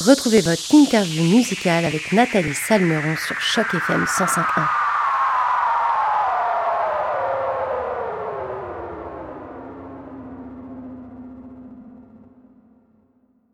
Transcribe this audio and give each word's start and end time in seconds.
Retrouvez 0.00 0.40
votre 0.40 0.74
interview 0.74 1.22
musicale 1.24 1.84
avec 1.84 2.10
Nathalie 2.14 2.54
Salmeron 2.54 3.16
sur 3.16 3.38
Choc 3.38 3.66
FM 3.74 4.04
105.1. 4.04 4.64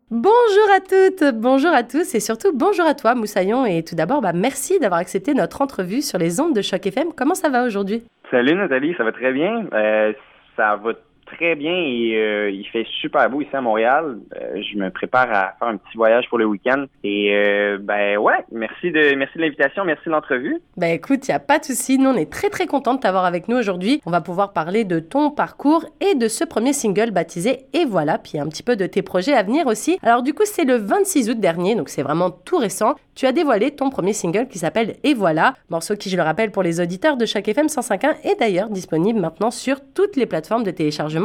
Bonjour 0.09 0.69
à 0.73 0.79
toutes, 0.79 1.35
bonjour 1.35 1.71
à 1.73 1.83
tous 1.83 2.15
et 2.15 2.21
surtout 2.21 2.55
bonjour 2.55 2.85
à 2.85 2.93
toi 2.93 3.13
Moussaillon 3.13 3.65
et 3.65 3.83
tout 3.83 3.95
d'abord 3.95 4.21
bah, 4.21 4.31
merci 4.33 4.79
d'avoir 4.79 5.01
accepté 5.01 5.33
notre 5.33 5.61
entrevue 5.61 6.01
sur 6.01 6.17
les 6.17 6.39
ondes 6.39 6.55
de 6.55 6.61
Choc 6.61 6.87
FM. 6.87 7.09
Comment 7.13 7.35
ça 7.35 7.49
va 7.49 7.65
aujourd'hui? 7.65 8.03
Salut 8.31 8.55
Nathalie, 8.55 8.95
ça 8.97 9.03
va 9.03 9.11
très 9.11 9.33
bien. 9.33 9.67
Euh, 9.73 10.13
ça 10.55 10.77
va 10.77 10.93
très 11.35 11.55
bien 11.55 11.71
euh, 11.71 12.49
il 12.51 12.65
fait 12.67 12.85
super 13.01 13.29
beau 13.29 13.41
ici 13.41 13.55
à 13.55 13.61
Montréal. 13.61 14.17
Euh, 14.35 14.61
je 14.61 14.77
me 14.77 14.89
prépare 14.89 15.31
à 15.31 15.53
faire 15.59 15.67
un 15.67 15.77
petit 15.77 15.97
voyage 15.97 16.27
pour 16.29 16.37
le 16.37 16.45
week-end. 16.45 16.85
Et 17.03 17.33
euh, 17.33 17.77
ben 17.79 18.17
ouais, 18.17 18.45
merci 18.51 18.91
de 18.91 19.15
merci 19.15 19.37
l'invitation, 19.37 19.83
merci 19.85 20.05
de 20.05 20.11
l'entrevue. 20.11 20.57
Ben 20.77 20.93
écoute, 20.93 21.27
il 21.27 21.31
n'y 21.31 21.35
a 21.35 21.39
pas 21.39 21.59
de 21.59 21.65
souci. 21.65 21.97
Nous, 21.97 22.09
on 22.09 22.15
est 22.15 22.31
très 22.31 22.49
très 22.49 22.67
contents 22.67 22.95
de 22.95 22.99
t'avoir 22.99 23.25
avec 23.25 23.47
nous 23.47 23.57
aujourd'hui. 23.57 24.01
On 24.05 24.11
va 24.11 24.21
pouvoir 24.21 24.53
parler 24.53 24.83
de 24.83 24.99
ton 24.99 25.31
parcours 25.31 25.85
et 26.01 26.15
de 26.15 26.27
ce 26.27 26.43
premier 26.43 26.73
single 26.73 27.11
baptisé 27.11 27.65
Et 27.73 27.85
voilà, 27.85 28.17
puis 28.17 28.39
un 28.39 28.47
petit 28.47 28.63
peu 28.63 28.75
de 28.75 28.85
tes 28.85 29.01
projets 29.01 29.33
à 29.33 29.43
venir 29.43 29.67
aussi. 29.67 29.97
Alors 30.03 30.23
du 30.23 30.33
coup, 30.33 30.45
c'est 30.45 30.65
le 30.65 30.75
26 30.75 31.29
août 31.29 31.39
dernier, 31.39 31.75
donc 31.75 31.89
c'est 31.89 32.03
vraiment 32.03 32.31
tout 32.31 32.57
récent. 32.57 32.95
Tu 33.15 33.25
as 33.25 33.31
dévoilé 33.31 33.71
ton 33.71 33.89
premier 33.89 34.13
single 34.13 34.47
qui 34.47 34.59
s'appelle 34.59 34.95
Et 35.03 35.13
voilà, 35.13 35.55
morceau 35.69 35.95
qui, 35.95 36.09
je 36.09 36.17
le 36.17 36.23
rappelle 36.23 36.51
pour 36.51 36.63
les 36.63 36.79
auditeurs 36.79 37.17
de 37.17 37.25
chaque 37.25 37.47
FM 37.47 37.67
105.1 37.67 38.15
est 38.23 38.39
d'ailleurs 38.39 38.69
disponible 38.69 39.19
maintenant 39.19 39.49
sur 39.49 39.79
toutes 39.95 40.15
les 40.15 40.27
plateformes 40.27 40.63
de 40.63 40.71
téléchargement 40.71 41.16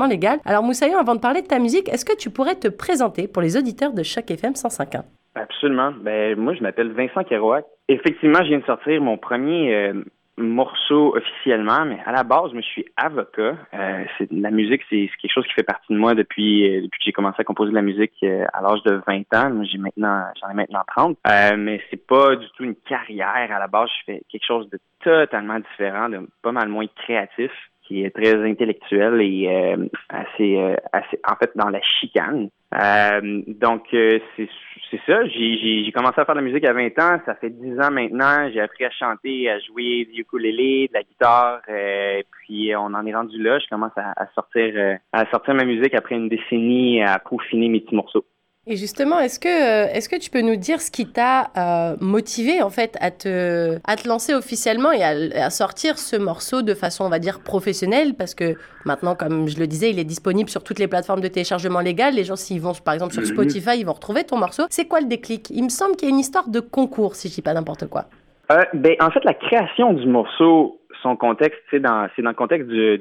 Alors 0.44 0.62
Moussaillon, 0.62 0.98
avant 0.98 1.14
de 1.14 1.20
parler 1.20 1.42
de 1.42 1.46
ta 1.46 1.58
musique, 1.58 1.88
est-ce 1.88 2.04
que 2.04 2.16
tu 2.16 2.30
pourrais 2.30 2.54
te 2.54 2.68
présenter 2.68 3.28
pour 3.28 3.42
les 3.42 3.56
auditeurs 3.56 3.92
de 3.92 4.02
chaque 4.02 4.30
FM 4.30 4.52
105.1 4.52 5.02
Absolument. 5.34 5.92
Ben, 6.00 6.38
moi, 6.38 6.54
je 6.54 6.62
m'appelle 6.62 6.92
Vincent 6.92 7.24
Kerouac. 7.24 7.64
Effectivement, 7.88 8.40
je 8.42 8.48
viens 8.48 8.58
de 8.58 8.64
sortir 8.64 9.00
mon 9.00 9.16
premier 9.16 9.74
euh, 9.74 10.04
morceau 10.36 11.16
officiellement, 11.16 11.84
mais 11.86 11.98
à 12.04 12.12
la 12.12 12.22
base, 12.22 12.50
je 12.54 12.60
suis 12.60 12.84
avocat. 12.96 13.56
Euh, 13.74 14.04
c'est 14.18 14.30
la 14.30 14.50
musique, 14.50 14.82
c'est 14.90 15.08
quelque 15.20 15.32
chose 15.32 15.46
qui 15.46 15.54
fait 15.54 15.62
partie 15.62 15.92
de 15.92 15.98
moi 15.98 16.14
depuis 16.14 16.66
euh, 16.66 16.82
depuis 16.82 16.98
que 16.98 17.04
j'ai 17.06 17.12
commencé 17.12 17.36
à 17.38 17.44
composer 17.44 17.70
de 17.70 17.76
la 17.76 17.82
musique 17.82 18.12
à 18.22 18.60
l'âge 18.60 18.82
de 18.84 19.00
20 19.06 19.34
ans. 19.34 19.64
J'ai 19.64 19.78
maintenant 19.78 20.24
j'en 20.40 20.50
ai 20.50 20.54
maintenant 20.54 20.82
30. 20.86 21.18
mais 21.56 21.80
c'est 21.90 22.06
pas 22.06 22.36
du 22.36 22.46
tout 22.56 22.64
une 22.64 22.76
carrière. 22.76 23.28
À 23.50 23.58
la 23.58 23.68
base, 23.68 23.88
je 24.00 24.12
fais 24.12 24.22
quelque 24.30 24.46
chose 24.46 24.68
de 24.68 24.78
totalement 25.02 25.58
différent, 25.58 26.08
de 26.08 26.20
pas 26.42 26.52
mal 26.52 26.68
moins 26.68 26.86
créatif 26.94 27.50
qui 27.92 28.04
est 28.04 28.10
très 28.10 28.34
intellectuel 28.42 29.20
et 29.20 29.48
euh, 29.48 29.86
assez, 30.08 30.56
euh, 30.56 30.76
assez, 30.92 31.20
en 31.28 31.36
fait, 31.36 31.50
dans 31.54 31.68
la 31.68 31.82
chicane. 31.82 32.48
Euh, 32.74 33.42
donc, 33.46 33.86
c'est 33.90 35.00
ça. 35.06 35.26
J'ai 35.26 35.92
commencé 35.94 36.20
à 36.20 36.24
faire 36.24 36.34
de 36.34 36.40
la 36.40 36.46
musique 36.46 36.64
à 36.64 36.72
20 36.72 36.98
ans. 36.98 37.20
Ça 37.26 37.34
fait 37.34 37.50
10 37.50 37.78
ans 37.80 37.90
maintenant. 37.90 38.48
J'ai 38.52 38.60
appris 38.60 38.84
à 38.86 38.90
chanter, 38.90 39.50
à 39.50 39.58
jouer 39.60 40.08
du 40.12 40.22
ukulélé, 40.22 40.88
de 40.88 40.94
la 40.94 41.02
guitare. 41.02 41.60
puis 42.46 42.74
on 42.74 42.94
en 42.94 43.04
est 43.04 43.14
rendu 43.14 43.42
là. 43.42 43.58
Je 43.58 43.68
commence 43.68 43.96
à, 43.96 44.12
à 44.16 44.26
sortir 44.34 44.98
à 45.12 45.26
sortir 45.30 45.54
ma 45.54 45.64
musique 45.64 45.94
après 45.94 46.14
une 46.14 46.28
décennie 46.30 47.02
à 47.02 47.18
peaufiner 47.18 47.68
mes 47.68 47.80
petits 47.80 47.94
morceaux. 47.96 48.24
Et 48.68 48.76
justement, 48.76 49.18
est-ce 49.18 49.40
que, 49.40 49.48
euh, 49.48 49.92
est-ce 49.92 50.08
que 50.08 50.14
tu 50.14 50.30
peux 50.30 50.40
nous 50.40 50.54
dire 50.54 50.80
ce 50.80 50.92
qui 50.92 51.04
t'a 51.06 51.50
euh, 51.56 51.96
motivé 52.00 52.62
en 52.62 52.70
fait 52.70 52.96
à 53.00 53.10
te, 53.10 53.76
à 53.82 53.96
te 53.96 54.06
lancer 54.06 54.34
officiellement 54.34 54.92
et 54.92 55.02
à, 55.02 55.50
sortir 55.50 55.98
ce 55.98 56.14
morceau 56.14 56.62
de 56.62 56.72
façon, 56.72 57.04
on 57.04 57.08
va 57.08 57.18
dire, 57.18 57.40
professionnelle? 57.40 58.14
Parce 58.14 58.36
que 58.36 58.54
maintenant, 58.84 59.16
comme 59.16 59.48
je 59.48 59.58
le 59.58 59.66
disais, 59.66 59.90
il 59.90 59.98
est 59.98 60.04
disponible 60.04 60.48
sur 60.48 60.62
toutes 60.62 60.78
les 60.78 60.86
plateformes 60.86 61.20
de 61.20 61.26
téléchargement 61.26 61.80
légal. 61.80 62.14
Les 62.14 62.22
gens, 62.22 62.36
s'ils 62.36 62.60
vont 62.60 62.72
par 62.72 62.94
exemple 62.94 63.14
sur. 63.14 63.22
Spotify, 63.26 63.78
ils 63.78 63.86
vont 63.86 63.94
retrouver 63.94 64.22
ton 64.22 64.36
morceau. 64.36 64.64
C'est 64.70 64.86
quoi 64.86 65.00
le 65.00 65.06
déclic? 65.06 65.50
Il 65.50 65.64
me 65.64 65.68
semble 65.68 65.96
qu'il 65.96 66.08
y 66.08 66.12
a 66.12 66.14
une 66.14 66.20
histoire 66.20 66.48
de 66.48 66.60
concours, 66.60 67.16
si 67.16 67.28
je 67.28 67.34
dis 67.34 67.42
pas 67.42 67.54
n'importe 67.54 67.88
quoi. 67.88 68.04
Euh, 68.52 68.62
ben, 68.74 68.94
en 69.00 69.10
fait, 69.10 69.24
la 69.24 69.34
création 69.34 69.92
du 69.92 70.06
morceau, 70.06 70.78
son 71.02 71.16
contexte, 71.16 71.60
c'est 71.70 71.80
dans 71.80 72.08
c'est 72.14 72.22
dans 72.22 72.30
le 72.30 72.36
contexte 72.36 72.68
du, 72.68 72.98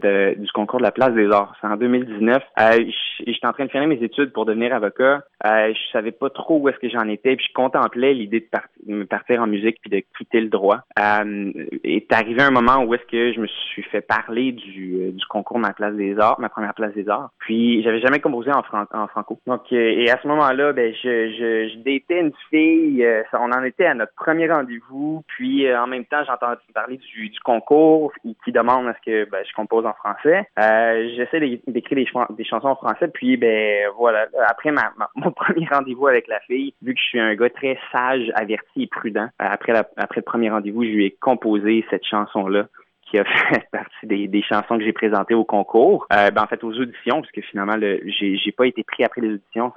concours 0.54 0.80
de 0.80 0.84
la 0.84 0.92
place 0.92 1.14
des 1.14 1.30
arts. 1.32 1.56
C'est 1.62 1.68
en 1.68 1.78
2019. 1.78 2.44
Euh, 2.60 2.80
J'étais 3.26 3.46
en 3.46 3.54
train 3.54 3.66
de 3.66 3.72
finir 3.72 3.88
mes 3.88 4.02
études 4.04 4.32
pour 4.34 4.46
devenir 4.46 4.74
avocat. 4.74 5.24
Euh, 5.46 5.74
je 5.74 5.92
savais 5.92 6.12
pas 6.12 6.30
trop 6.30 6.60
où 6.60 6.70
est-ce 6.70 6.78
que 6.80 6.90
j'en 6.90 7.08
étais, 7.08 7.36
puis 7.36 7.46
je 7.48 7.54
contemplais 7.54 8.14
l'idée 8.14 8.40
de, 8.40 8.94
me 8.94 9.06
partir 9.06 9.42
en 9.42 9.48
musique 9.48 9.78
puis 9.82 9.90
de 9.92 10.04
quitter 10.18 10.42
le 10.42 10.50
droit. 10.50 10.80
Euh, 11.00 11.52
est 11.84 12.12
arrivé 12.12 12.42
un 12.42 12.52
moment 12.52 12.84
où 12.84 12.94
est-ce 12.94 13.06
que 13.06 13.34
je 13.34 13.40
me 13.40 13.48
suis 13.48 13.84
fait 13.84 14.02
parler 14.02 14.52
du, 14.52 14.96
euh, 14.96 15.12
concours 15.30 15.58
de 15.58 15.62
ma 15.62 15.74
place 15.74 15.96
des 15.96 16.18
arts, 16.20 16.40
ma 16.40 16.50
première 16.50 16.74
place 16.74 16.94
des 16.94 17.08
arts. 17.08 17.32
Puis 17.40 17.84
j'avais 17.84 18.02
jamais 18.02 18.20
composé 18.20 18.52
en, 18.52 18.64
franco. 19.08 19.40
Donc 19.48 19.62
euh, 19.72 19.76
et 19.76 20.10
à 20.10 20.20
ce 20.22 20.28
moment-là, 20.28 20.74
ben 20.74 20.94
je 20.94 21.70
je, 21.70 21.78
datais 21.78 22.20
une 22.20 22.34
fille. 22.50 23.08
On 23.34 23.52
en 23.52 23.64
était 23.64 23.86
à 23.86 23.94
notre 23.94 24.14
premier 24.14 24.50
rendez-vous. 24.50 25.24
Puis 25.28 25.72
en 25.74 25.88
même 25.88 26.06
temps, 26.06 26.24
j'entendais 26.26 26.58
parler 26.74 26.98
du 26.98 27.32
concours 27.44 27.91
qui 28.44 28.52
demande 28.52 28.88
à 28.88 28.94
ce 28.94 29.02
que 29.06 29.29
ben, 29.29 29.44
je 29.47 29.53
compose 29.53 29.85
en 29.85 29.94
français. 29.94 30.47
Euh, 30.59 31.09
J'essaie 31.16 31.40
d'écrire 31.68 31.97
des, 32.29 32.44
chansons 32.44 32.68
en 32.68 32.75
français, 32.75 33.07
puis 33.07 33.38
ben 33.38 33.88
voilà. 33.97 34.28
Après 34.47 34.72
mon 35.16 35.31
premier 35.31 35.68
rendez-vous 35.72 36.07
avec 36.07 36.28
la 36.28 36.40
fille, 36.41 36.74
vu 36.81 36.94
que 36.94 37.00
je 37.00 37.06
suis 37.06 37.19
un 37.19 37.35
gars 37.35 37.50
très 37.50 37.78
sage, 37.91 38.31
averti 38.35 38.84
et 38.84 38.88
prudent, 38.88 39.28
après, 39.40 39.74
le 39.74 40.22
premier 40.22 40.50
rendez-vous, 40.50 40.84
je 40.84 40.90
lui 40.90 41.06
ai 41.06 41.12
composé 41.12 41.85
cette 41.90 42.06
chanson-là 42.06 42.68
qui 43.12 43.19
a 43.19 43.24
fait 43.50 43.68
partie 43.72 44.08
des, 44.08 44.41
chansons 44.41 44.78
que 44.78 44.84
j'ai 44.84 44.94
présentées 44.94 45.34
au 45.34 45.44
concours. 45.44 46.08
Euh, 46.13 46.31
ben, 46.31 46.44
en 46.44 46.47
fait, 46.47 46.63
aux 46.63 46.73
auditions, 46.73 47.22
parce 47.22 47.31
que 47.31 47.41
finalement, 47.41 47.78
j'ai, 47.79 48.52
pas 48.58 48.66
été 48.66 48.84
pris 48.84 49.03
après 49.03 49.22
les 49.22 49.34
auditions. 49.34 49.73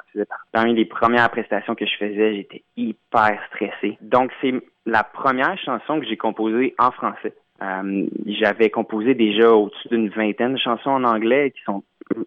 Parmi 0.52 0.75
les 0.75 0.84
premières 0.84 1.31
prestations 1.31 1.75
que 1.75 1.86
je 1.86 1.96
faisais. 1.96 2.36
J'étais 2.36 2.64
hyper 2.76 3.38
stressé. 3.48 3.98
Donc, 4.00 4.31
c'est 4.41 4.54
la 4.86 5.02
première 5.02 5.58
chanson 5.58 6.00
que 6.00 6.06
j'ai 6.06 6.16
composée 6.16 6.75
en 6.78 6.91
français. 6.91 7.34
Euh, 7.62 8.06
j'avais 8.26 8.70
composé 8.70 9.15
déjà 9.15 9.53
au-dessus 9.53 9.88
d'une 9.88 10.09
vingtaine 10.09 10.54
de 10.54 10.59
chansons 10.59 10.91
en 10.91 11.04
anglais 11.04 11.53
qui 11.53 11.62
sont 11.62 11.84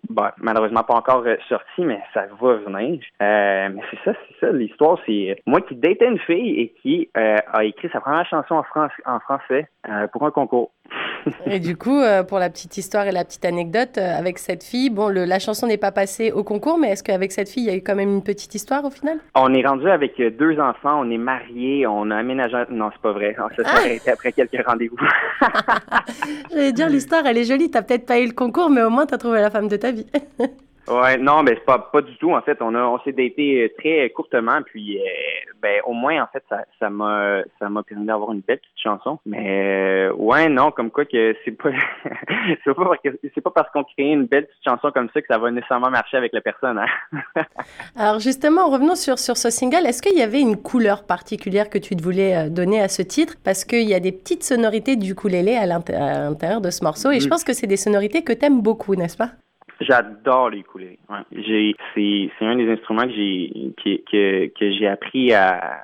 bah, 0.09 0.33
malheureusement 0.37 0.83
pas 0.83 0.95
encore 0.95 1.23
euh, 1.25 1.35
sorties, 1.49 1.85
mais 1.85 2.01
ça 2.13 2.25
va 2.39 2.53
venir. 2.55 2.99
Euh, 3.21 3.69
mais 3.73 3.81
c'est 3.91 3.99
ça, 4.05 4.17
c'est 4.27 4.45
ça. 4.45 4.51
L'histoire, 4.51 4.99
c'est 5.05 5.37
moi 5.45 5.61
qui 5.61 5.75
datais 5.75 6.07
une 6.07 6.19
fille 6.19 6.59
et 6.59 6.69
qui 6.81 7.09
a 7.13 7.63
écrit 7.63 7.89
sa 7.91 7.99
première 7.99 8.25
chanson 8.27 8.55
en, 8.55 8.87
en 9.05 9.19
français 9.19 9.67
pour 10.13 10.25
un 10.25 10.31
concours. 10.31 10.71
Et 11.45 11.59
du 11.59 11.75
coup, 11.75 11.99
euh, 11.99 12.23
pour 12.23 12.39
la 12.39 12.49
petite 12.49 12.77
histoire 12.77 13.07
et 13.07 13.11
la 13.11 13.25
petite 13.25 13.45
anecdote, 13.45 13.97
euh, 13.97 14.17
avec 14.17 14.39
cette 14.39 14.63
fille, 14.63 14.89
bon, 14.89 15.09
le, 15.09 15.25
la 15.25 15.39
chanson 15.39 15.67
n'est 15.67 15.77
pas 15.77 15.91
passée 15.91 16.31
au 16.31 16.43
concours, 16.43 16.77
mais 16.77 16.89
est-ce 16.89 17.03
qu'avec 17.03 17.31
cette 17.31 17.49
fille, 17.49 17.63
il 17.63 17.67
y 17.67 17.71
a 17.71 17.75
eu 17.75 17.81
quand 17.81 17.95
même 17.95 18.09
une 18.09 18.23
petite 18.23 18.53
histoire 18.55 18.85
au 18.85 18.89
final? 18.89 19.17
On 19.35 19.53
est 19.53 19.65
rendu 19.65 19.89
avec 19.89 20.19
euh, 20.19 20.29
deux 20.29 20.59
enfants, 20.59 21.01
on 21.01 21.09
est 21.09 21.17
mariés, 21.17 21.85
on 21.87 22.09
a 22.11 22.17
aménagé. 22.17 22.63
Non, 22.69 22.89
c'est 22.93 23.01
pas 23.01 23.11
vrai. 23.11 23.35
Ça 23.37 23.63
s'est 23.63 23.63
ah! 23.65 23.77
arrêté 23.77 24.11
après 24.11 24.31
quelques 24.31 24.65
rendez-vous. 24.65 24.97
J'allais 26.51 26.71
dire, 26.71 26.89
l'histoire, 26.89 27.25
elle 27.25 27.37
est 27.37 27.45
jolie. 27.45 27.69
T'as 27.69 27.81
peut-être 27.81 28.05
pas 28.05 28.19
eu 28.19 28.27
le 28.27 28.33
concours, 28.33 28.69
mais 28.69 28.81
au 28.81 28.89
moins, 28.89 29.05
t'as 29.05 29.17
trouvé 29.17 29.41
la 29.41 29.49
femme 29.49 29.67
de 29.67 29.77
ta 29.77 29.91
vie. 29.91 30.07
Ouais, 30.87 31.17
non, 31.17 31.43
mais 31.43 31.55
c'est 31.55 31.65
pas 31.65 31.79
pas 31.79 32.01
du 32.01 32.15
tout. 32.17 32.33
En 32.33 32.41
fait, 32.41 32.61
on 32.61 32.73
a 32.73 32.81
on 32.81 32.99
s'est 32.99 33.11
daté 33.11 33.63
euh, 33.63 33.69
très 33.77 34.09
courtement, 34.11 34.61
puis 34.65 34.97
euh, 34.97 35.01
ben 35.61 35.81
au 35.85 35.91
moins 35.91 36.23
en 36.23 36.27
fait 36.27 36.43
ça 36.47 36.63
ça 36.79 36.89
m'a 36.89 37.41
ça 37.59 37.67
m'a 37.67 37.83
permis 37.83 38.05
d'avoir 38.05 38.31
une 38.31 38.39
belle 38.39 38.59
petite 38.59 38.81
chanson. 38.81 39.19
Mais 39.25 40.07
euh, 40.09 40.13
ouais, 40.13 40.47
non, 40.47 40.71
comme 40.71 40.89
quoi 40.89 41.03
que 41.03 41.35
c'est 41.43 41.51
pas 41.51 41.71
c'est 42.63 42.73
pas 42.73 42.91
c'est 43.35 43.41
pas 43.41 43.51
parce 43.51 43.69
qu'on 43.71 43.83
crée 43.83 44.11
une 44.11 44.27
belle 44.27 44.45
petite 44.45 44.63
chanson 44.63 44.91
comme 44.91 45.09
ça 45.13 45.21
que 45.21 45.27
ça 45.27 45.37
va 45.37 45.51
nécessairement 45.51 45.89
marcher 45.89 46.15
avec 46.15 46.31
la 46.31 46.41
personne. 46.41 46.79
Hein? 46.79 47.43
Alors 47.97 48.19
justement, 48.19 48.69
revenons 48.69 48.95
sur 48.95 49.19
sur 49.19 49.35
ce 49.35 49.49
single. 49.49 49.85
Est-ce 49.85 50.01
qu'il 50.01 50.17
y 50.17 50.21
avait 50.21 50.41
une 50.41 50.55
couleur 50.55 51.05
particulière 51.05 51.69
que 51.69 51.79
tu 51.79 51.97
te 51.97 52.03
voulais 52.03 52.49
donner 52.49 52.79
à 52.79 52.87
ce 52.87 53.01
titre? 53.01 53.33
Parce 53.43 53.65
qu'il 53.65 53.89
y 53.89 53.93
a 53.93 53.99
des 53.99 54.13
petites 54.13 54.43
sonorités 54.43 54.95
du 54.95 55.11
ukulélé 55.11 55.55
à 55.55 55.65
l'intérieur 55.65 56.61
de 56.61 56.69
ce 56.69 56.83
morceau, 56.83 57.11
et 57.11 57.19
je 57.19 57.25
mm. 57.25 57.29
pense 57.29 57.43
que 57.43 57.53
c'est 57.53 57.67
des 57.67 57.77
sonorités 57.77 58.23
que 58.23 58.33
t'aimes 58.33 58.61
beaucoup, 58.61 58.95
n'est-ce 58.95 59.17
pas? 59.17 59.31
J'adore 59.79 60.49
les 60.49 60.59
ukulélés. 60.59 60.99
Ouais. 61.09 61.19
J'ai, 61.31 61.75
c'est, 61.93 62.29
c'est 62.37 62.45
un 62.45 62.55
des 62.55 62.69
instruments 62.71 63.03
que 63.03 63.13
j'ai, 63.13 63.73
que, 63.83 64.47
que 64.47 64.71
j'ai 64.71 64.87
appris 64.87 65.33
à, 65.33 65.83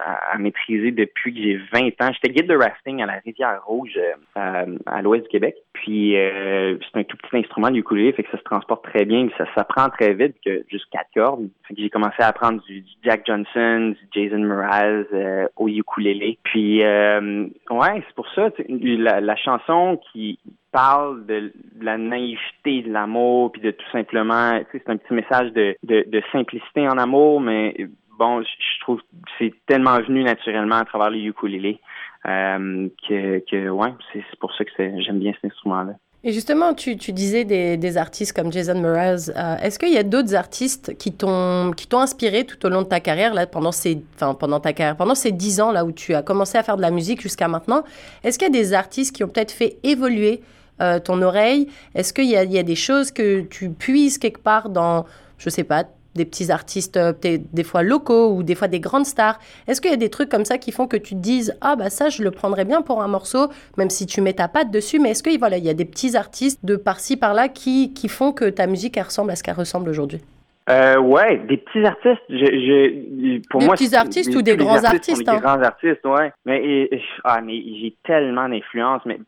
à, 0.00 0.38
maîtriser 0.38 0.90
depuis 0.90 1.34
que 1.34 1.40
j'ai 1.40 1.56
20 1.72 1.88
ans. 2.02 2.12
J'étais 2.12 2.32
guide 2.34 2.48
de 2.48 2.56
rafting 2.56 3.02
à 3.02 3.06
la 3.06 3.20
Rivière 3.24 3.60
Rouge, 3.64 3.98
euh, 4.36 4.78
à, 4.86 5.02
l'ouest 5.02 5.24
du 5.24 5.28
Québec. 5.28 5.56
Puis 5.72 6.16
euh, 6.16 6.76
c'est 6.80 7.00
un 7.00 7.04
tout 7.04 7.16
petit 7.16 7.36
instrument 7.36 7.70
du 7.70 7.80
ukulélé, 7.80 8.12
fait 8.12 8.22
que 8.22 8.30
ça 8.30 8.38
se 8.38 8.44
transporte 8.44 8.84
très 8.84 9.04
bien, 9.04 9.28
ça 9.36 9.44
s'apprend 9.54 9.88
très 9.88 10.14
vite, 10.14 10.36
que 10.44 10.64
juste 10.68 10.86
quatre 10.90 11.10
cordes. 11.14 11.48
Fait 11.66 11.74
que 11.74 11.82
j'ai 11.82 11.90
commencé 11.90 12.16
à 12.20 12.28
apprendre 12.28 12.62
du, 12.64 12.84
Jack 13.02 13.26
Johnson, 13.26 13.94
du 13.98 14.08
Jason 14.12 14.40
Mraz 14.40 15.04
euh, 15.12 15.48
au 15.56 15.68
ukulélé. 15.68 16.38
Puis 16.44 16.78
ouais, 16.78 18.02
c'est 18.06 18.14
pour 18.14 18.28
ça 18.34 18.50
la, 18.68 19.20
la 19.20 19.36
chanson 19.36 20.00
qui 20.12 20.38
parle 20.72 21.26
de, 21.26 21.52
la 21.80 21.96
naïveté 21.96 22.82
de 22.82 22.92
l'amour, 22.92 23.52
puis 23.52 23.60
de 23.62 23.70
tout 23.70 23.90
simplement, 23.92 24.58
tu 24.58 24.64
sais, 24.78 24.82
c'est 24.84 24.92
un 24.92 24.96
petit 24.96 25.14
message 25.14 25.52
de, 25.52 25.76
de, 25.82 26.04
de 26.06 26.22
simplicité 26.32 26.88
en 26.88 26.98
amour, 26.98 27.40
mais 27.40 27.74
bon, 28.18 28.42
je 28.42 28.80
trouve 28.80 29.00
c'est 29.38 29.54
tellement 29.66 29.98
venu 30.00 30.22
naturellement 30.24 30.76
à 30.76 30.84
travers 30.84 31.10
les 31.10 31.24
ukulélés 31.24 31.80
euh, 32.26 32.88
que, 33.08 33.38
que 33.50 33.68
ouais, 33.68 33.92
c'est 34.12 34.38
pour 34.40 34.54
ça 34.54 34.64
que 34.64 34.72
j'aime 34.76 35.20
bien 35.20 35.32
cet 35.34 35.52
instrument-là. 35.52 35.94
Et 36.24 36.32
justement, 36.32 36.74
tu, 36.74 36.96
tu 36.96 37.12
disais 37.12 37.44
des, 37.44 37.76
des, 37.76 37.96
artistes 37.96 38.32
comme 38.32 38.52
Jason 38.52 38.80
Mraz. 38.80 39.30
Euh, 39.36 39.56
est-ce 39.58 39.78
qu'il 39.78 39.92
y 39.92 39.98
a 39.98 40.02
d'autres 40.02 40.34
artistes 40.34 40.96
qui 40.98 41.12
t'ont 41.12 41.72
inspiré 41.92 42.44
tout 42.44 42.66
au 42.66 42.68
long 42.68 42.82
de 42.82 42.88
ta 42.88 42.98
carrière 42.98 43.34
là 43.34 43.46
pendant 43.46 43.70
ces 43.70 44.02
enfin 44.16 44.34
pendant 44.34 44.58
ta 44.58 44.72
carrière 44.72 44.96
pendant 44.96 45.14
ces 45.14 45.30
dix 45.30 45.60
ans 45.60 45.70
là 45.70 45.84
où 45.84 45.92
tu 45.92 46.14
as 46.14 46.22
commencé 46.22 46.58
à 46.58 46.64
faire 46.64 46.76
de 46.76 46.82
la 46.82 46.90
musique 46.90 47.22
jusqu'à 47.22 47.46
maintenant? 47.46 47.84
Est-ce 48.24 48.36
qu'il 48.36 48.52
y 48.52 48.58
a 48.58 48.60
des 48.60 48.72
artistes 48.72 49.14
qui 49.14 49.22
ont 49.22 49.28
peut-être 49.28 49.52
fait 49.52 49.78
évoluer 49.84 50.42
euh, 50.80 50.98
ton 50.98 51.22
oreille? 51.22 51.68
Est-ce 51.94 52.12
qu'il 52.12 52.24
y, 52.24 52.30
y 52.30 52.58
a, 52.58 52.62
des 52.64 52.76
choses 52.76 53.12
que 53.12 53.42
tu 53.42 53.70
puises 53.70 54.18
quelque 54.18 54.40
part 54.40 54.70
dans 54.70 55.06
je 55.38 55.50
sais 55.50 55.62
pas 55.62 55.84
des 56.18 56.26
petits 56.26 56.50
artistes 56.50 56.98
euh, 56.98 57.12
des 57.22 57.64
fois 57.64 57.82
locaux 57.82 58.34
ou 58.34 58.42
des 58.42 58.54
fois 58.54 58.68
des 58.68 58.80
grandes 58.80 59.06
stars. 59.06 59.38
Est-ce 59.66 59.80
qu'il 59.80 59.90
y 59.90 59.94
a 59.94 59.96
des 59.96 60.10
trucs 60.10 60.28
comme 60.28 60.44
ça 60.44 60.58
qui 60.58 60.72
font 60.72 60.86
que 60.86 60.98
tu 60.98 61.14
te 61.14 61.20
dises 61.20 61.54
ah 61.62 61.76
bah 61.76 61.88
ça 61.88 62.10
je 62.10 62.22
le 62.22 62.30
prendrais 62.30 62.66
bien 62.66 62.82
pour 62.82 63.02
un 63.02 63.08
morceau 63.08 63.48
même 63.78 63.88
si 63.88 64.04
tu 64.04 64.20
mets 64.20 64.34
ta 64.34 64.48
patte 64.48 64.70
dessus? 64.70 64.98
Mais 64.98 65.10
est-ce 65.10 65.22
que 65.22 65.38
voilà 65.38 65.56
il 65.56 65.64
y 65.64 65.70
a 65.70 65.74
des 65.74 65.84
petits 65.86 66.16
artistes 66.16 66.60
de 66.64 66.76
par-ci 66.76 67.16
par-là 67.16 67.48
qui, 67.48 67.94
qui 67.94 68.08
font 68.08 68.32
que 68.32 68.50
ta 68.50 68.66
musique 68.66 68.96
elle 68.96 69.04
ressemble 69.04 69.30
à 69.30 69.36
ce 69.36 69.42
qu'elle 69.42 69.54
ressemble 69.54 69.88
aujourd'hui? 69.88 70.20
Euh, 70.68 70.98
ouais, 70.98 71.38
des 71.48 71.56
petits 71.56 71.84
artistes. 71.84 72.22
Je, 72.28 72.36
je, 72.36 73.48
pour 73.48 73.60
des 73.60 73.66
moi, 73.66 73.74
petits 73.74 73.94
artistes 73.94 74.34
ou 74.34 74.42
des 74.42 74.56
grands 74.56 74.84
artistes. 74.84 75.24
Des 75.24 75.30
hein? 75.30 75.40
grands 75.40 75.62
artistes, 75.62 76.04
ouais. 76.04 76.30
Mais 76.44 76.90
ah, 77.24 77.40
mais 77.40 77.62
j'ai 77.80 77.94
tellement 78.04 78.48
d'influence. 78.48 79.00
Mais 79.06 79.18